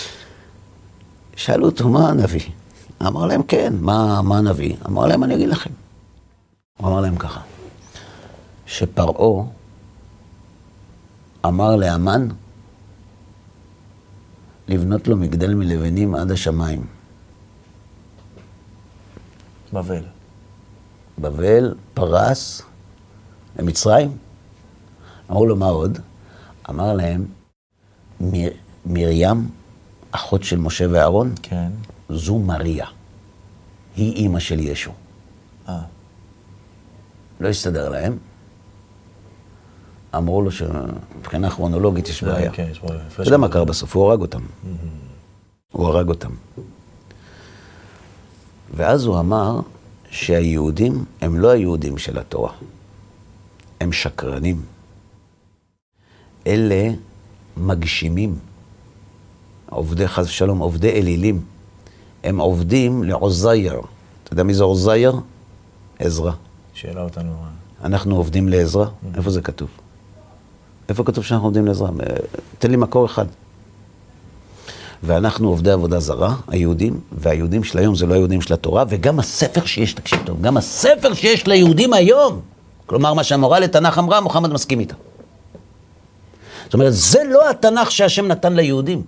[1.36, 2.40] שאלו אותו, מה הנביא?
[3.06, 4.74] אמר להם, כן, מה, מה הנביא?
[4.86, 5.70] אמר להם, אני אגיד לכם.
[6.78, 7.40] הוא אמר להם ככה,
[8.66, 9.44] שפרעה
[11.46, 12.28] אמר לאמן
[14.68, 16.86] לבנות לו מגדל מלבנים עד השמיים.
[19.72, 20.04] בבל.
[21.18, 22.62] בבל פרס
[23.58, 24.16] למצרים.
[25.30, 25.98] אמרו לו, מה עוד?
[26.70, 27.26] אמר להם,
[28.20, 28.50] מיר,
[28.86, 29.48] מרים,
[30.10, 31.70] אחות של משה ואהרון, כן.
[32.08, 32.86] זו מריה.
[33.96, 34.92] היא אימא של ישו.
[35.68, 35.82] אה.
[37.40, 38.18] לא הסתדר להם.
[40.16, 42.52] אמרו לו שמבחינה כרונולוגית יש בעיה.
[42.52, 43.22] כן, יש פה אתה.
[43.22, 43.96] יודע מה קרה בסוף?
[43.96, 44.40] הוא הרג אותם.
[45.72, 46.30] הוא הרג אותם.
[48.74, 49.60] ואז הוא אמר
[50.10, 52.52] שהיהודים הם לא היהודים של התורה,
[53.80, 54.62] הם שקרנים.
[56.46, 56.90] אלה
[57.56, 58.38] מגשימים,
[59.70, 61.40] עובדי חס ושלום, עובדי אלילים.
[62.24, 63.80] הם עובדים לעוזייר.
[64.24, 65.20] אתה יודע מי זה עוזייר?
[65.98, 66.32] עזרא.
[66.74, 67.34] שאלה אותנו.
[67.84, 68.86] אנחנו עובדים לעזרא?
[69.16, 69.68] איפה זה כתוב?
[70.88, 71.88] איפה כתוב שאנחנו עובדים לעזרא?
[71.88, 72.16] אה,
[72.58, 73.26] תן לי מקור אחד.
[75.02, 79.64] ואנחנו עובדי עבודה זרה, היהודים, והיהודים של היום זה לא היהודים של התורה, וגם הספר
[79.64, 82.40] שיש, תקשיב טוב, גם הספר שיש ליהודים היום,
[82.86, 84.94] כלומר, מה שהמורה לתנ"ך אמרה, מוחמד מסכים איתה.
[86.64, 89.02] זאת אומרת, זה לא התנ"ך שהשם נתן ליהודים.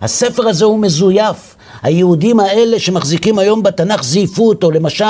[0.00, 1.56] הספר הזה הוא מזויף.
[1.82, 4.70] היהודים האלה שמחזיקים היום בתנ"ך זייפו אותו.
[4.70, 5.04] למשל,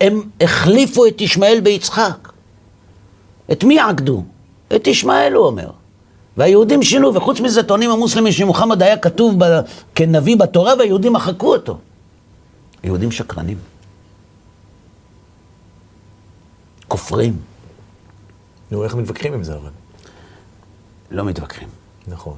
[0.00, 2.28] הם החליפו את ישמעאל ביצחק.
[3.52, 4.22] את מי עקדו?
[4.76, 5.70] את ישמעאל, הוא אומר.
[6.36, 9.60] והיהודים שינו, וחוץ מזה טוענים המוסלמים שמוחמד היה כתוב ב...
[9.94, 11.78] כנביא בתורה, והיהודים מחקו אותו.
[12.84, 13.58] יהודים שקרנים.
[16.88, 17.36] כופרים.
[18.70, 19.70] נו, איך מתווכחים עם זה אבל?
[21.10, 21.68] לא מתווכחים.
[22.08, 22.36] נכון.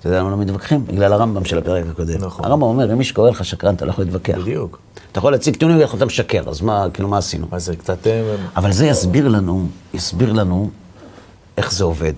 [0.00, 0.86] אתה יודע למה לא מתווכחים?
[0.86, 2.24] בגלל הרמב"ם של הפרק הקודם.
[2.24, 2.44] נכון.
[2.44, 4.38] הרמב"ם אומר, אם מי שקורא לך שקרן, אתה לא יכול להתווכח.
[4.38, 4.78] בדיוק.
[5.12, 7.46] אתה יכול להציג טיעונים ולהגיד לך, אתה משקר, אז מה, כאילו, מה עשינו?
[7.52, 8.06] אז זה קצת...
[8.06, 10.70] אה, אבל זה יסביר לנו, יסביר לנו
[11.56, 12.12] איך זה עובד.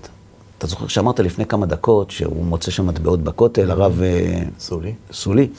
[0.57, 4.93] אתה זוכר שאמרת לפני כמה דקות שהוא מוצא שם מטבעות בכותל, הרב אה, סולי.
[5.11, 5.49] סולי,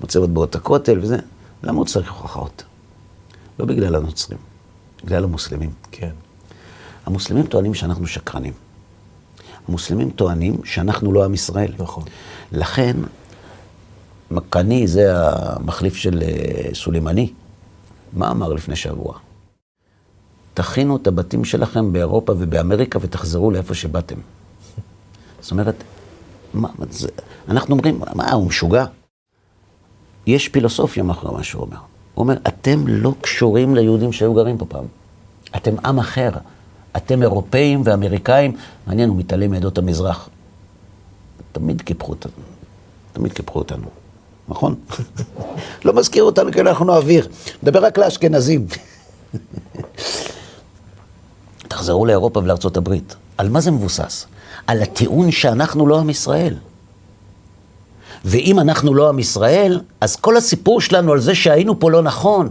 [0.00, 1.16] מוצא מטבעות הכותל וזה.
[1.62, 2.64] למה הוא צריך הוכחות?
[3.58, 4.38] לא בגלל הנוצרים,
[5.04, 5.70] בגלל המוסלמים.
[5.90, 6.10] כן.
[7.06, 8.52] המוסלמים טוענים שאנחנו שקרנים.
[9.68, 11.72] המוסלמים טוענים שאנחנו לא עם ישראל.
[11.78, 12.04] נכון.
[12.52, 12.96] לכן,
[14.30, 17.32] מקני זה המחליף של אה, סולימני.
[18.12, 19.18] מה אמר לפני שבוע?
[20.56, 24.14] תכינו את הבתים שלכם באירופה ובאמריקה ותחזרו לאיפה שבאתם.
[25.40, 25.74] זאת אומרת,
[26.54, 27.08] מה, זה,
[27.48, 28.84] אנחנו אומרים, מה, הוא משוגע?
[30.26, 31.76] יש פילוסופיה מאחורי מה שהוא אומר.
[32.14, 34.84] הוא אומר, אתם לא קשורים ליהודים שהיו גרים פה פעם.
[35.56, 36.30] אתם עם אחר.
[36.96, 40.28] אתם אירופאים ואמריקאים, מעניין, הוא מתעלם מעדות המזרח.
[41.52, 42.32] תמיד קיפחו אותנו.
[43.12, 43.86] תמיד קיפחו אותנו,
[44.48, 44.74] נכון?
[45.84, 47.28] לא מזכיר אותנו כי אנחנו אוויר.
[47.62, 48.66] מדבר רק לאשכנזים.
[51.76, 53.14] תחזרו לאירופה ולארצות הברית.
[53.38, 54.26] על מה זה מבוסס?
[54.66, 56.54] על הטיעון שאנחנו לא עם ישראל.
[58.24, 62.48] ואם אנחנו לא עם ישראל, אז כל הסיפור שלנו על זה שהיינו פה לא נכון,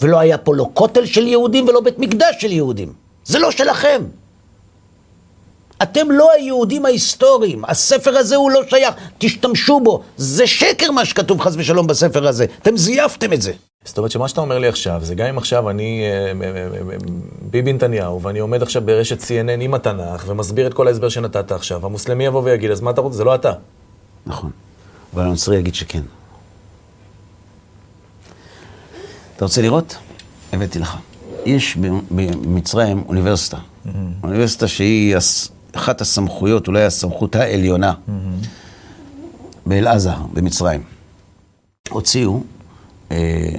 [0.00, 2.92] ולא היה פה לא כותל של יהודים ולא בית מקדש של יהודים.
[3.24, 4.02] זה לא שלכם.
[5.82, 10.02] אתם לא היהודים ההיסטוריים, הספר הזה הוא לא שייך, תשתמשו בו.
[10.16, 13.52] זה שקר מה שכתוב חס ושלום בספר הזה, אתם זייפתם את זה.
[13.84, 16.32] זאת אומרת שמה שאתה אומר לי עכשיו, זה גם אם עכשיו אני אה,
[17.42, 21.86] ביבי נתניהו, ואני עומד עכשיו ברשת CNN עם התנ"ך, ומסביר את כל ההסבר שנתת עכשיו,
[21.86, 23.16] המוסלמי יבוא ויגיד, אז מה אתה רוצה?
[23.16, 23.52] זה לא אתה.
[24.26, 24.50] נכון,
[25.14, 26.02] אבל הנוצרי יגיד שכן.
[29.36, 29.96] אתה רוצה לראות?
[30.52, 30.96] הבאתי לך.
[31.46, 31.76] יש
[32.10, 33.56] במצרים אוניברסיטה.
[33.56, 33.88] Mm-hmm.
[34.22, 35.16] אוניברסיטה שהיא
[35.72, 38.46] אחת הסמכויות, אולי הסמכות העליונה, mm-hmm.
[39.66, 40.82] באל-עזר, במצרים.
[41.90, 42.40] הוציאו, אה,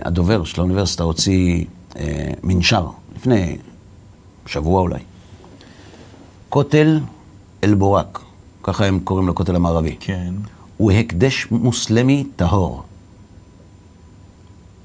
[0.05, 1.65] הדובר של האוניברסיטה הוציא
[1.97, 3.57] אה, מנשר, לפני
[4.45, 4.99] שבוע אולי.
[6.49, 6.99] כותל
[7.63, 8.21] אל-בורק,
[8.63, 9.95] ככה הם קוראים לכותל המערבי.
[9.99, 10.33] כן.
[10.77, 12.83] הוא הקדש מוסלמי טהור.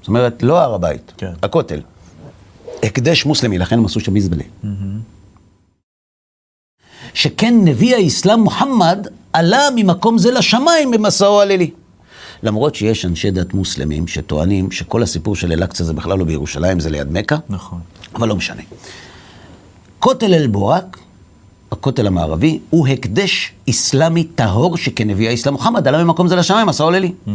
[0.01, 1.33] זאת אומרת, לא הר הבית, כן.
[1.43, 1.81] הכותל.
[2.83, 4.43] הקדש מוסלמי, לכן הם עשו שם מזבלה.
[4.43, 4.67] Mm-hmm.
[7.13, 11.71] שכן נביא האסלאם מוחמד עלה ממקום זה לשמיים במסעו הלילי.
[12.43, 16.89] למרות שיש אנשי דת מוסלמים שטוענים שכל הסיפור של אל-אקצא זה בכלל לא בירושלים, זה
[16.89, 17.35] ליד מכה.
[17.49, 17.79] נכון.
[18.15, 18.61] אבל לא משנה.
[19.99, 20.99] כותל אל-בורק,
[21.71, 27.11] הכותל המערבי, הוא הקדש אסלאמי טהור שכנביא האסלאם מוחמד עלה ממקום זה לשמיים, מסעו לילי.
[27.11, 27.29] Mm-hmm.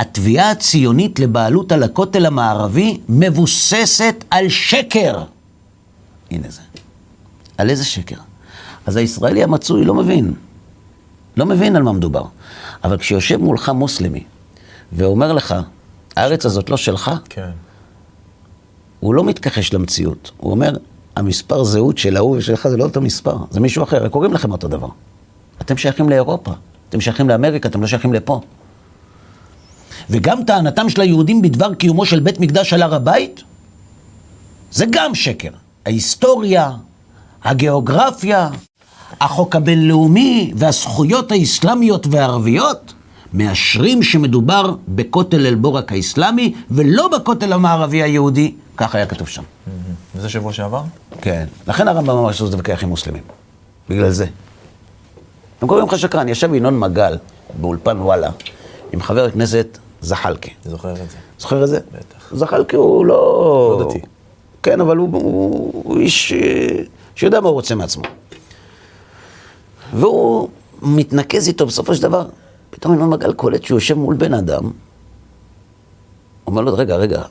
[0.00, 5.24] התביעה הציונית לבעלות על הכותל המערבי מבוססת על שקר.
[6.30, 6.60] הנה זה.
[7.58, 8.16] על איזה שקר?
[8.86, 10.34] אז הישראלי המצוי לא מבין.
[11.36, 12.24] לא מבין על מה מדובר.
[12.84, 14.24] אבל כשיושב מולך מוסלמי
[14.92, 15.54] ואומר לך,
[16.16, 17.50] הארץ הזאת לא שלך, כן.
[19.00, 20.30] הוא לא מתכחש למציאות.
[20.36, 20.76] הוא אומר,
[21.16, 24.68] המספר זהות של ההוא ושלך זה לא אותו מספר, זה מישהו אחר, קוראים לכם אותו
[24.68, 24.88] דבר.
[25.60, 26.52] אתם שייכים לאירופה,
[26.88, 28.40] אתם שייכים לאמריקה, אתם לא שייכים לפה.
[30.10, 33.42] וגם טענתם של היהודים בדבר קיומו של בית מקדש על הר הבית,
[34.72, 35.50] זה גם שקר.
[35.86, 36.70] ההיסטוריה,
[37.44, 38.48] הגיאוגרפיה,
[39.20, 42.94] החוק הבינלאומי והזכויות האסלאמיות והערביות
[43.34, 49.42] מאשרים שמדובר בכותל אל-בורק האסלאמי ולא בכותל המערבי היהודי, כך היה כתוב שם.
[50.14, 50.82] וזה שבוע שעבר?
[51.20, 51.46] כן.
[51.66, 53.22] לכן הרמב"ם אמר שזה להתווכח עם מוסלמים.
[53.88, 54.26] בגלל זה.
[55.62, 56.28] הם קוראים לך שקרן.
[56.28, 57.16] ישב ינון מגל
[57.60, 58.30] באולפן וואלה
[58.92, 60.50] עם חבר הכנסת זחאלקה.
[60.64, 61.16] זוכר את זה.
[61.38, 61.78] זוכר את זה?
[61.92, 62.36] בטח.
[62.36, 63.76] זחאלקה הוא לא...
[63.80, 64.00] לא דתי.
[64.62, 66.82] כן, אבל הוא, הוא, הוא איש אה,
[67.14, 68.04] שיודע מה הוא רוצה מעצמו.
[69.94, 70.48] והוא
[70.82, 72.26] מתנקז איתו בסופו של דבר.
[72.74, 74.70] פתאום ינון מגל קולט שהוא יושב מול בן אדם,
[76.46, 77.22] אומר לו, רגע, רגע,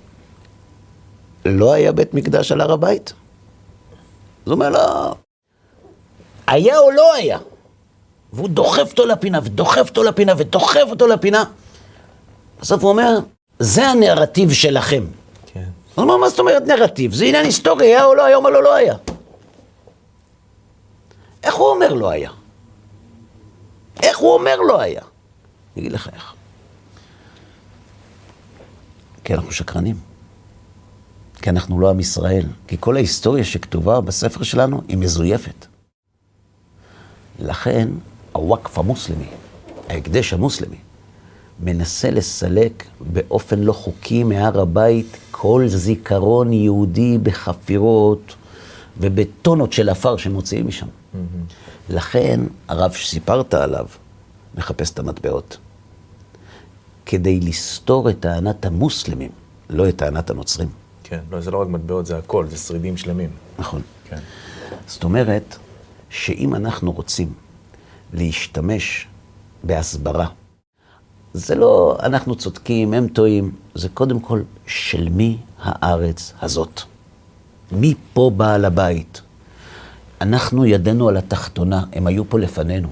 [1.46, 3.14] לא היה בית מקדש על הר הבית?
[4.46, 4.80] אז הוא אומר לו,
[6.48, 7.40] היה או לא היה?
[8.34, 11.44] והוא דוחף אותו לפינה, ודוחף אותו לפינה, ודוחף אותו לפינה.
[12.62, 13.20] בסוף הוא אומר,
[13.60, 15.06] זה הנרטיב שלכם.
[15.46, 15.66] כן.
[15.96, 17.14] הוא אומר, מה זאת אומרת נרטיב?
[17.14, 18.36] זה עניין היסטורי, היה או לא היה?
[18.36, 18.96] הוא אומר לו, לא היה.
[21.44, 22.32] איך הוא אומר לא היה?
[24.04, 25.02] איך הוא אומר לא היה?
[25.76, 26.34] אני אגיד לך איך.
[29.24, 29.96] כי אנחנו שקרנים.
[31.42, 32.46] כי אנחנו לא עם ישראל.
[32.68, 35.66] כי כל ההיסטוריה שכתובה בספר שלנו היא מזויפת.
[37.40, 37.90] לכן
[38.32, 39.28] הוואקף המוסלמי,
[39.90, 40.78] ההקדש המוסלמי,
[41.60, 48.36] מנסה לסלק באופן לא חוקי מהר הבית כל זיכרון יהודי בחפירות
[48.98, 50.88] ובטונות של עפר שמוציאים משם.
[50.88, 51.18] Mm-hmm.
[51.90, 53.88] לכן הרב שסיפרת עליו
[54.56, 55.58] מחפש את המטבעות.
[57.06, 59.32] כדי לסתור את טענת המוסלמים,
[59.70, 60.70] לא את טענת הנוצרים.
[61.04, 63.30] כן, לא, זה לא רק מטבעות, זה הכל, זה שרידים שלמים.
[63.60, 63.82] נכון.
[64.10, 64.18] כן.
[64.88, 65.58] זאת אומרת,
[66.10, 67.34] שאם אנחנו רוצים
[68.14, 69.08] להשתמש
[69.64, 70.28] בהסברה,
[71.34, 76.82] זה לא אנחנו צודקים, הם טועים, זה קודם כל של מי הארץ הזאת.
[77.72, 79.22] מי פה בעל הבית?
[80.22, 82.90] אנחנו ידנו על התחתונה, הם היו פה לפנינו.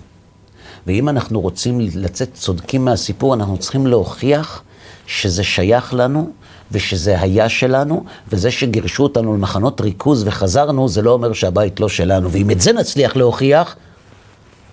[0.88, 4.63] ואם אנחנו רוצים לצאת צודקים מהסיפור, אנחנו צריכים להוכיח
[5.07, 6.29] שזה שייך לנו,
[6.71, 12.32] ושזה היה שלנו, וזה שגירשו אותנו למחנות ריכוז וחזרנו, זה לא אומר שהבית לא שלנו.
[12.32, 13.75] ואם את זה נצליח להוכיח,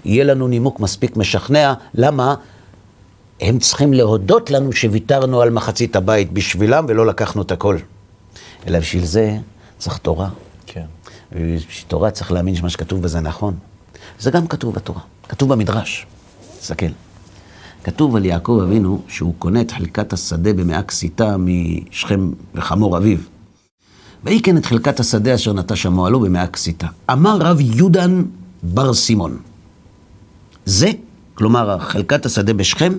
[0.05, 1.75] יהיה לנו נימוק מספיק משכנע.
[1.95, 2.35] למה?
[3.41, 7.79] הם צריכים להודות לנו שוויתרנו על מחצית הבית בשבילם ולא לקחנו את הכל.
[8.67, 9.37] אלא בשביל זה
[9.79, 10.29] צריך תורה.
[10.67, 10.85] כן.
[11.33, 13.55] ובשביל תורה צריך להאמין שמה שכתוב בזה נכון.
[14.21, 16.07] זה גם כתוב בתורה, כתוב במדרש.
[16.61, 16.87] תסתכל.
[17.85, 23.19] כתוב על יעקב אבינו שהוא קונה את חלקת השדה במאה כסיתה משכם וחמור אביו.
[24.25, 26.87] ויהי כן את חלקת השדה אשר נטש המועלו במאה כסיתה.
[27.13, 28.23] אמר רב יודן
[28.63, 29.39] בר סימון.
[30.65, 30.91] זה,
[31.35, 32.93] כלומר חלקת השדה בשכם,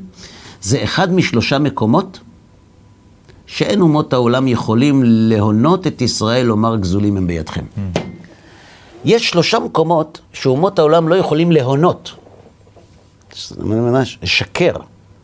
[0.62, 2.20] זה אחד משלושה מקומות
[3.45, 7.66] שאין אומות העולם יכולים להונות את ישראל לומר גזולים הם בידכם.
[9.06, 12.12] יש שלושה מקומות שאומות העולם לא יכולים להונות.
[13.34, 14.74] זאת אומרת, ממש, לשקר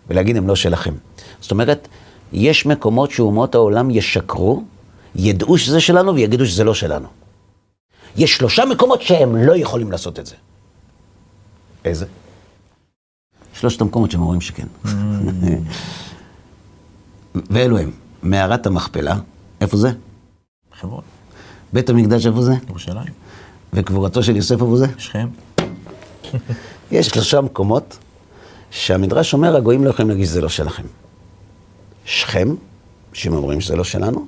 [0.07, 0.93] ולהגיד הם לא שלכם.
[1.41, 1.87] זאת אומרת,
[2.33, 4.63] יש מקומות שאומות העולם ישקרו,
[5.15, 7.07] ידעו שזה שלנו ויגידו שזה לא שלנו.
[8.17, 10.35] יש שלושה מקומות שהם לא יכולים לעשות את זה.
[11.85, 12.05] איזה?
[13.53, 14.67] שלושת המקומות שהם אומרים שכן.
[17.35, 17.91] ואלו הם,
[18.23, 19.15] מערת המכפלה,
[19.61, 19.89] איפה זה?
[20.79, 21.03] חברון,
[21.73, 22.53] בית המקדש איפה זה?
[22.69, 23.13] ירושלים,
[23.73, 24.87] וקבורתו של יוסף איפה זה?
[24.97, 25.27] שכם.
[26.91, 27.97] יש שלושה מקומות
[28.71, 30.83] שהמדרש אומר, הגויים לא יכולים להגיד שזה לא שלכם.
[32.05, 32.55] שכם,
[33.13, 34.25] שהם אומרים שזה לא שלנו,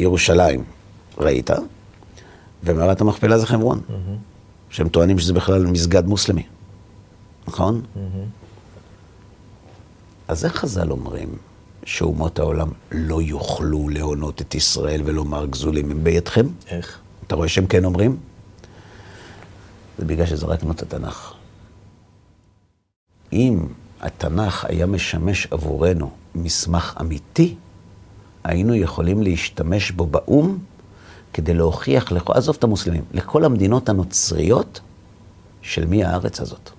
[0.00, 0.64] ירושלים,
[1.18, 1.50] ראית,
[2.64, 3.80] ומערת המכפלה זה חברון,
[4.70, 6.42] שהם טוענים שזה בכלל מסגד מוסלמי,
[7.48, 7.82] נכון?
[10.28, 11.28] אז איך חז"ל אומרים
[11.84, 16.46] שאומות העולם לא יוכלו להונות את ישראל ולומר גזולים הם בידכם?
[16.70, 16.98] איך?
[17.26, 18.16] אתה רואה שהם כן אומרים?
[19.98, 21.32] זה בגלל שזרקנו את התנ"ך.
[23.32, 23.66] אם
[24.00, 27.54] התנ"ך היה משמש עבורנו מסמך אמיתי,
[28.44, 30.58] היינו יכולים להשתמש בו באו"ם
[31.32, 34.80] כדי להוכיח, לכל, עזוב את המוסלמים, לכל המדינות הנוצריות
[35.62, 36.70] של מי הארץ הזאת.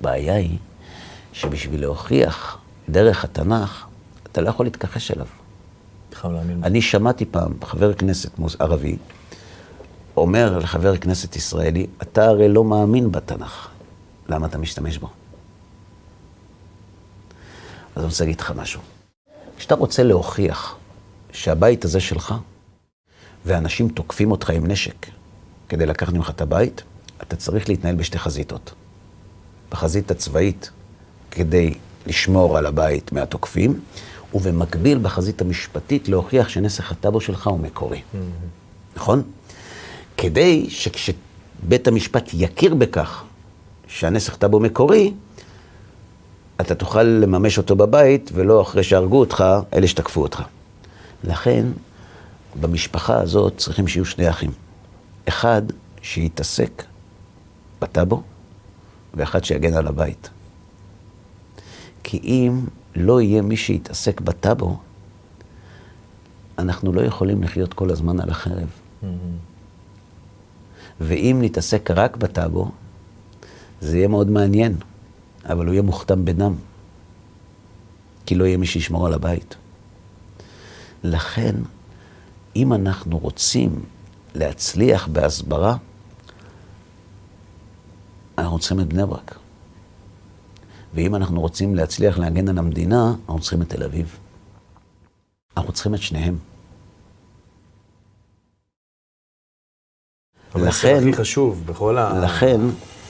[0.00, 0.58] הבעיה היא
[1.32, 2.58] שבשביל להוכיח
[2.88, 3.86] דרך התנ"ך,
[4.32, 5.26] אתה לא יכול להתכחש אליו.
[6.28, 6.64] חייב להאמין.
[6.64, 8.96] אני שמעתי פעם חבר כנסת ערבי
[10.16, 13.68] אומר לחבר כנסת ישראלי, אתה הרי לא מאמין בתנ"ך,
[14.28, 15.08] למה אתה משתמש בו?
[17.94, 18.80] אז אני רוצה להגיד לך משהו.
[19.58, 20.76] כשאתה רוצה להוכיח
[21.32, 22.34] שהבית הזה שלך,
[23.44, 25.06] ואנשים תוקפים אותך עם נשק
[25.68, 26.82] כדי לקחת ממך את הבית,
[27.22, 28.74] אתה צריך להתנהל בשתי חזיתות.
[29.70, 30.70] בחזית הצבאית,
[31.30, 31.74] כדי
[32.06, 33.80] לשמור על הבית מהתוקפים,
[34.36, 38.00] ובמקביל בחזית המשפטית להוכיח שנסח הטאבו שלך הוא מקורי.
[38.96, 39.22] נכון?
[40.16, 43.24] כדי שכשבית המשפט יכיר בכך
[43.88, 45.12] שהנסח טאבו מקורי,
[46.60, 50.42] אתה תוכל לממש אותו בבית, ולא אחרי שהרגו אותך, אלה שתקפו אותך.
[51.24, 51.66] לכן,
[52.60, 54.50] במשפחה הזאת צריכים שיהיו שני אחים.
[55.28, 55.62] אחד
[56.02, 56.82] שיתעסק
[57.80, 58.22] בטאבו,
[59.14, 60.30] ואחד שיגן על הבית.
[62.02, 62.60] כי אם
[62.96, 64.78] לא יהיה מי שיתעסק בטאבו,
[66.58, 68.68] אנחנו לא יכולים לחיות כל הזמן על החרב.
[71.00, 72.70] ואם נתעסק רק בטאבו,
[73.80, 74.76] זה יהיה מאוד מעניין,
[75.44, 76.54] אבל הוא יהיה מוכתם בדם,
[78.26, 79.54] כי לא יהיה מי שישמור על הבית.
[81.04, 81.54] לכן,
[82.56, 83.84] אם אנחנו רוצים
[84.34, 85.76] להצליח בהסברה,
[88.38, 89.38] אנחנו צריכים את בני ברק.
[90.96, 94.16] ואם אנחנו רוצים להצליח להגן על המדינה, אנחנו צריכים את תל אביב.
[95.56, 96.38] אנחנו צריכים את שניהם.
[100.54, 102.18] לכן- הכי חשוב בכל ה...
[102.24, 102.60] לכן,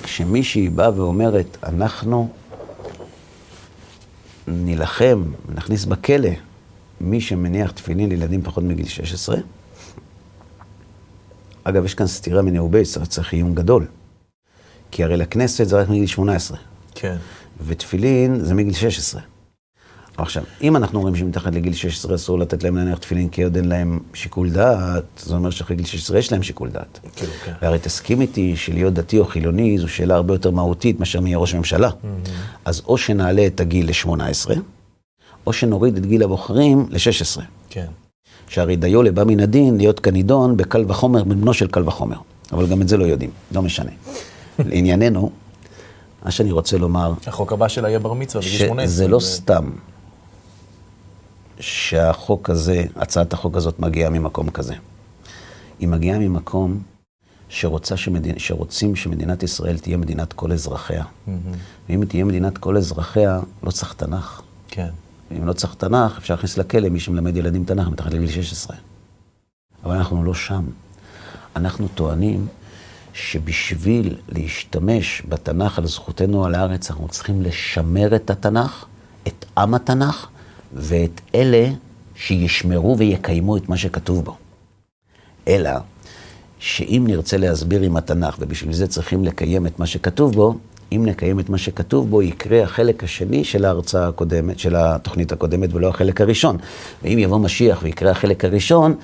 [0.02, 2.28] כשמישהי באה ואומרת, אנחנו
[4.48, 5.22] נילחם,
[5.54, 6.28] נכניס בכלא
[7.00, 9.36] מי שמניח תפילין לילדים פחות מגיל 16,
[11.64, 13.86] אגב, יש כאן סתירה מנאו בייס, צריך עיון גדול.
[14.90, 16.58] כי הרי לכנסת זה רק מגיל 18,
[16.94, 17.16] כן.
[17.66, 19.20] ותפילין זה מגיל 16.
[20.18, 23.68] עכשיו, אם אנחנו אומרים שמתחת לגיל 16 אסור לתת להם להניח תפילין כי עוד אין
[23.68, 27.00] להם שיקול דעת, זה אומר שאחרי גיל 16 יש להם שיקול דעת.
[27.16, 27.52] כאילו, כן.
[27.62, 31.38] והרי תסכים איתי שלהיות דתי או חילוני זו שאלה הרבה יותר מהותית מאשר מי יהיה
[31.38, 31.90] ראש ממשלה.
[32.64, 34.50] אז או שנעלה את הגיל ל-18,
[35.46, 37.40] או שנוריד את גיל הבוחרים ל-16.
[37.70, 37.86] כן.
[38.48, 42.16] שהרי דיו לבא מן הדין להיות כנידון בקל וחומר, בן בנו של קל וחומר.
[42.52, 43.90] אבל גם את זה לא יודעים, לא משנה.
[44.68, 45.30] לענייננו,
[46.26, 48.86] מה שאני רוצה לומר, החוק הבא שלה יהיה בר מצווה בגיל 18.
[48.86, 49.70] שזה לא סתם
[51.60, 54.74] שהחוק הזה, הצעת החוק הזאת מגיעה ממקום כזה.
[55.78, 56.82] היא מגיעה ממקום
[57.48, 58.38] שרוצה שמדינ...
[58.38, 61.04] שרוצים שמדינת ישראל תהיה מדינת כל אזרחיה.
[61.88, 64.42] ואם היא תהיה מדינת כל אזרחיה, לא צריך תנ"ך.
[64.68, 64.90] כן.
[65.38, 68.76] אם לא צריך תנ"ך, אפשר להכניס לכלא מי שמלמד ילדים תנ"ך מתחת לגיל 16.
[69.84, 70.64] אבל אנחנו לא שם.
[71.56, 72.46] אנחנו טוענים
[73.16, 78.84] שבשביל להשתמש בתנ"ך על זכותנו על הארץ, אנחנו צריכים לשמר את התנ"ך,
[79.28, 80.26] את עם התנ"ך,
[80.74, 81.68] ואת אלה
[82.14, 84.36] שישמרו ויקיימו את מה שכתוב בו.
[85.48, 85.70] אלא
[86.58, 90.54] שאם נרצה להסביר עם התנ"ך, ובשביל זה צריכים לקיים את מה שכתוב בו,
[90.92, 95.74] אם נקיים את מה שכתוב בו, יקרה החלק השני של ההרצאה הקודמת, של התוכנית הקודמת,
[95.74, 96.56] ולא החלק הראשון.
[97.02, 98.94] ואם יבוא משיח ויקרה החלק הראשון,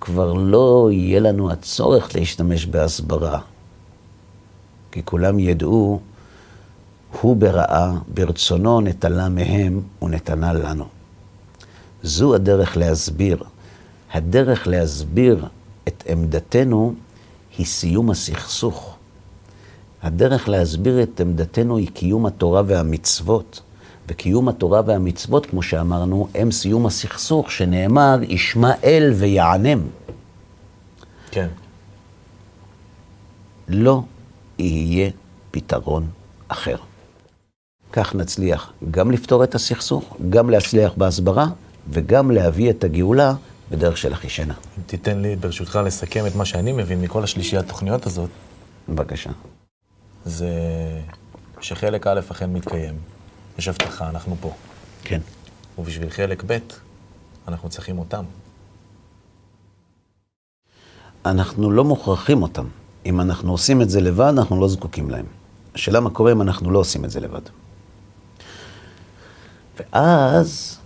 [0.00, 3.40] כבר לא יהיה לנו הצורך להשתמש בהסברה.
[4.92, 6.00] כי כולם ידעו
[7.20, 10.84] הוא ברעה, ברצונו נטלה מהם ונתנה לנו.
[12.02, 13.44] זו הדרך להסביר.
[14.12, 15.46] הדרך להסביר
[15.88, 16.94] את עמדתנו
[17.58, 18.96] היא סיום הסכסוך.
[20.02, 23.60] הדרך להסביר את עמדתנו היא קיום התורה והמצוות.
[24.08, 29.80] וקיום התורה והמצוות, כמו שאמרנו, הם סיום הסכסוך, שנאמר, ישמע אל ויענם.
[31.30, 31.48] כן.
[33.68, 34.02] לא
[34.62, 35.10] יהיה
[35.50, 36.10] פתרון
[36.48, 36.76] אחר.
[37.92, 41.46] כך נצליח גם לפתור את הסכסוך, גם להצליח בהסברה,
[41.90, 43.34] וגם להביא את הגאולה
[43.70, 44.54] בדרך של אחישנה.
[44.78, 48.30] אם תיתן לי, ברשותך, לסכם את מה שאני מבין מכל השלישיית תוכניות הזאת,
[48.88, 49.30] בבקשה.
[50.24, 50.50] זה
[51.60, 52.94] שחלק א' אכן מתקיים.
[53.58, 54.52] יש הבטחה, אנחנו פה.
[55.04, 55.20] כן.
[55.78, 56.58] ובשביל חלק ב',
[57.48, 58.24] אנחנו צריכים אותם.
[61.26, 62.66] אנחנו לא מוכרחים אותם.
[63.06, 65.24] אם אנחנו עושים את זה לבד, אנחנו לא זקוקים להם.
[65.74, 67.40] השאלה מה קורה אם אנחנו לא עושים את זה לבד.
[69.78, 70.78] ואז,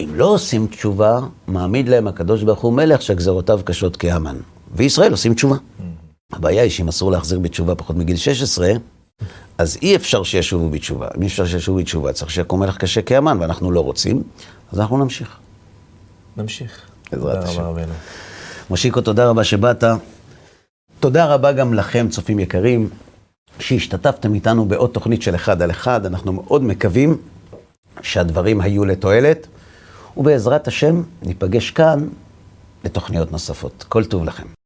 [0.00, 4.36] אם לא עושים תשובה, מעמיד להם הקדוש ברוך הוא מלך שגזרותיו קשות כהמן.
[4.76, 5.56] וישראל עושים תשובה.
[6.32, 8.72] הבעיה היא שאם אסור להחזיר בתשובה פחות מגיל 16,
[9.58, 11.08] אז אי אפשר שישובו בתשובה.
[11.16, 14.22] אם אי אפשר שישובו בתשובה, צריך שיקום מלך קשה כהמן, ואנחנו לא רוצים,
[14.72, 15.36] אז אנחנו נמשיך.
[16.36, 16.80] נמשיך.
[17.12, 17.62] בעזרת תודה השם.
[18.70, 19.84] מושיקו, תודה רבה שבאת.
[21.00, 22.88] תודה רבה גם לכם, צופים יקרים,
[23.58, 26.06] שהשתתפתם איתנו בעוד תוכנית של אחד על אחד.
[26.06, 27.16] אנחנו מאוד מקווים
[28.02, 29.46] שהדברים היו לתועלת,
[30.16, 32.08] ובעזרת השם ניפגש כאן
[32.84, 33.84] לתוכניות נוספות.
[33.88, 34.59] כל טוב לכם.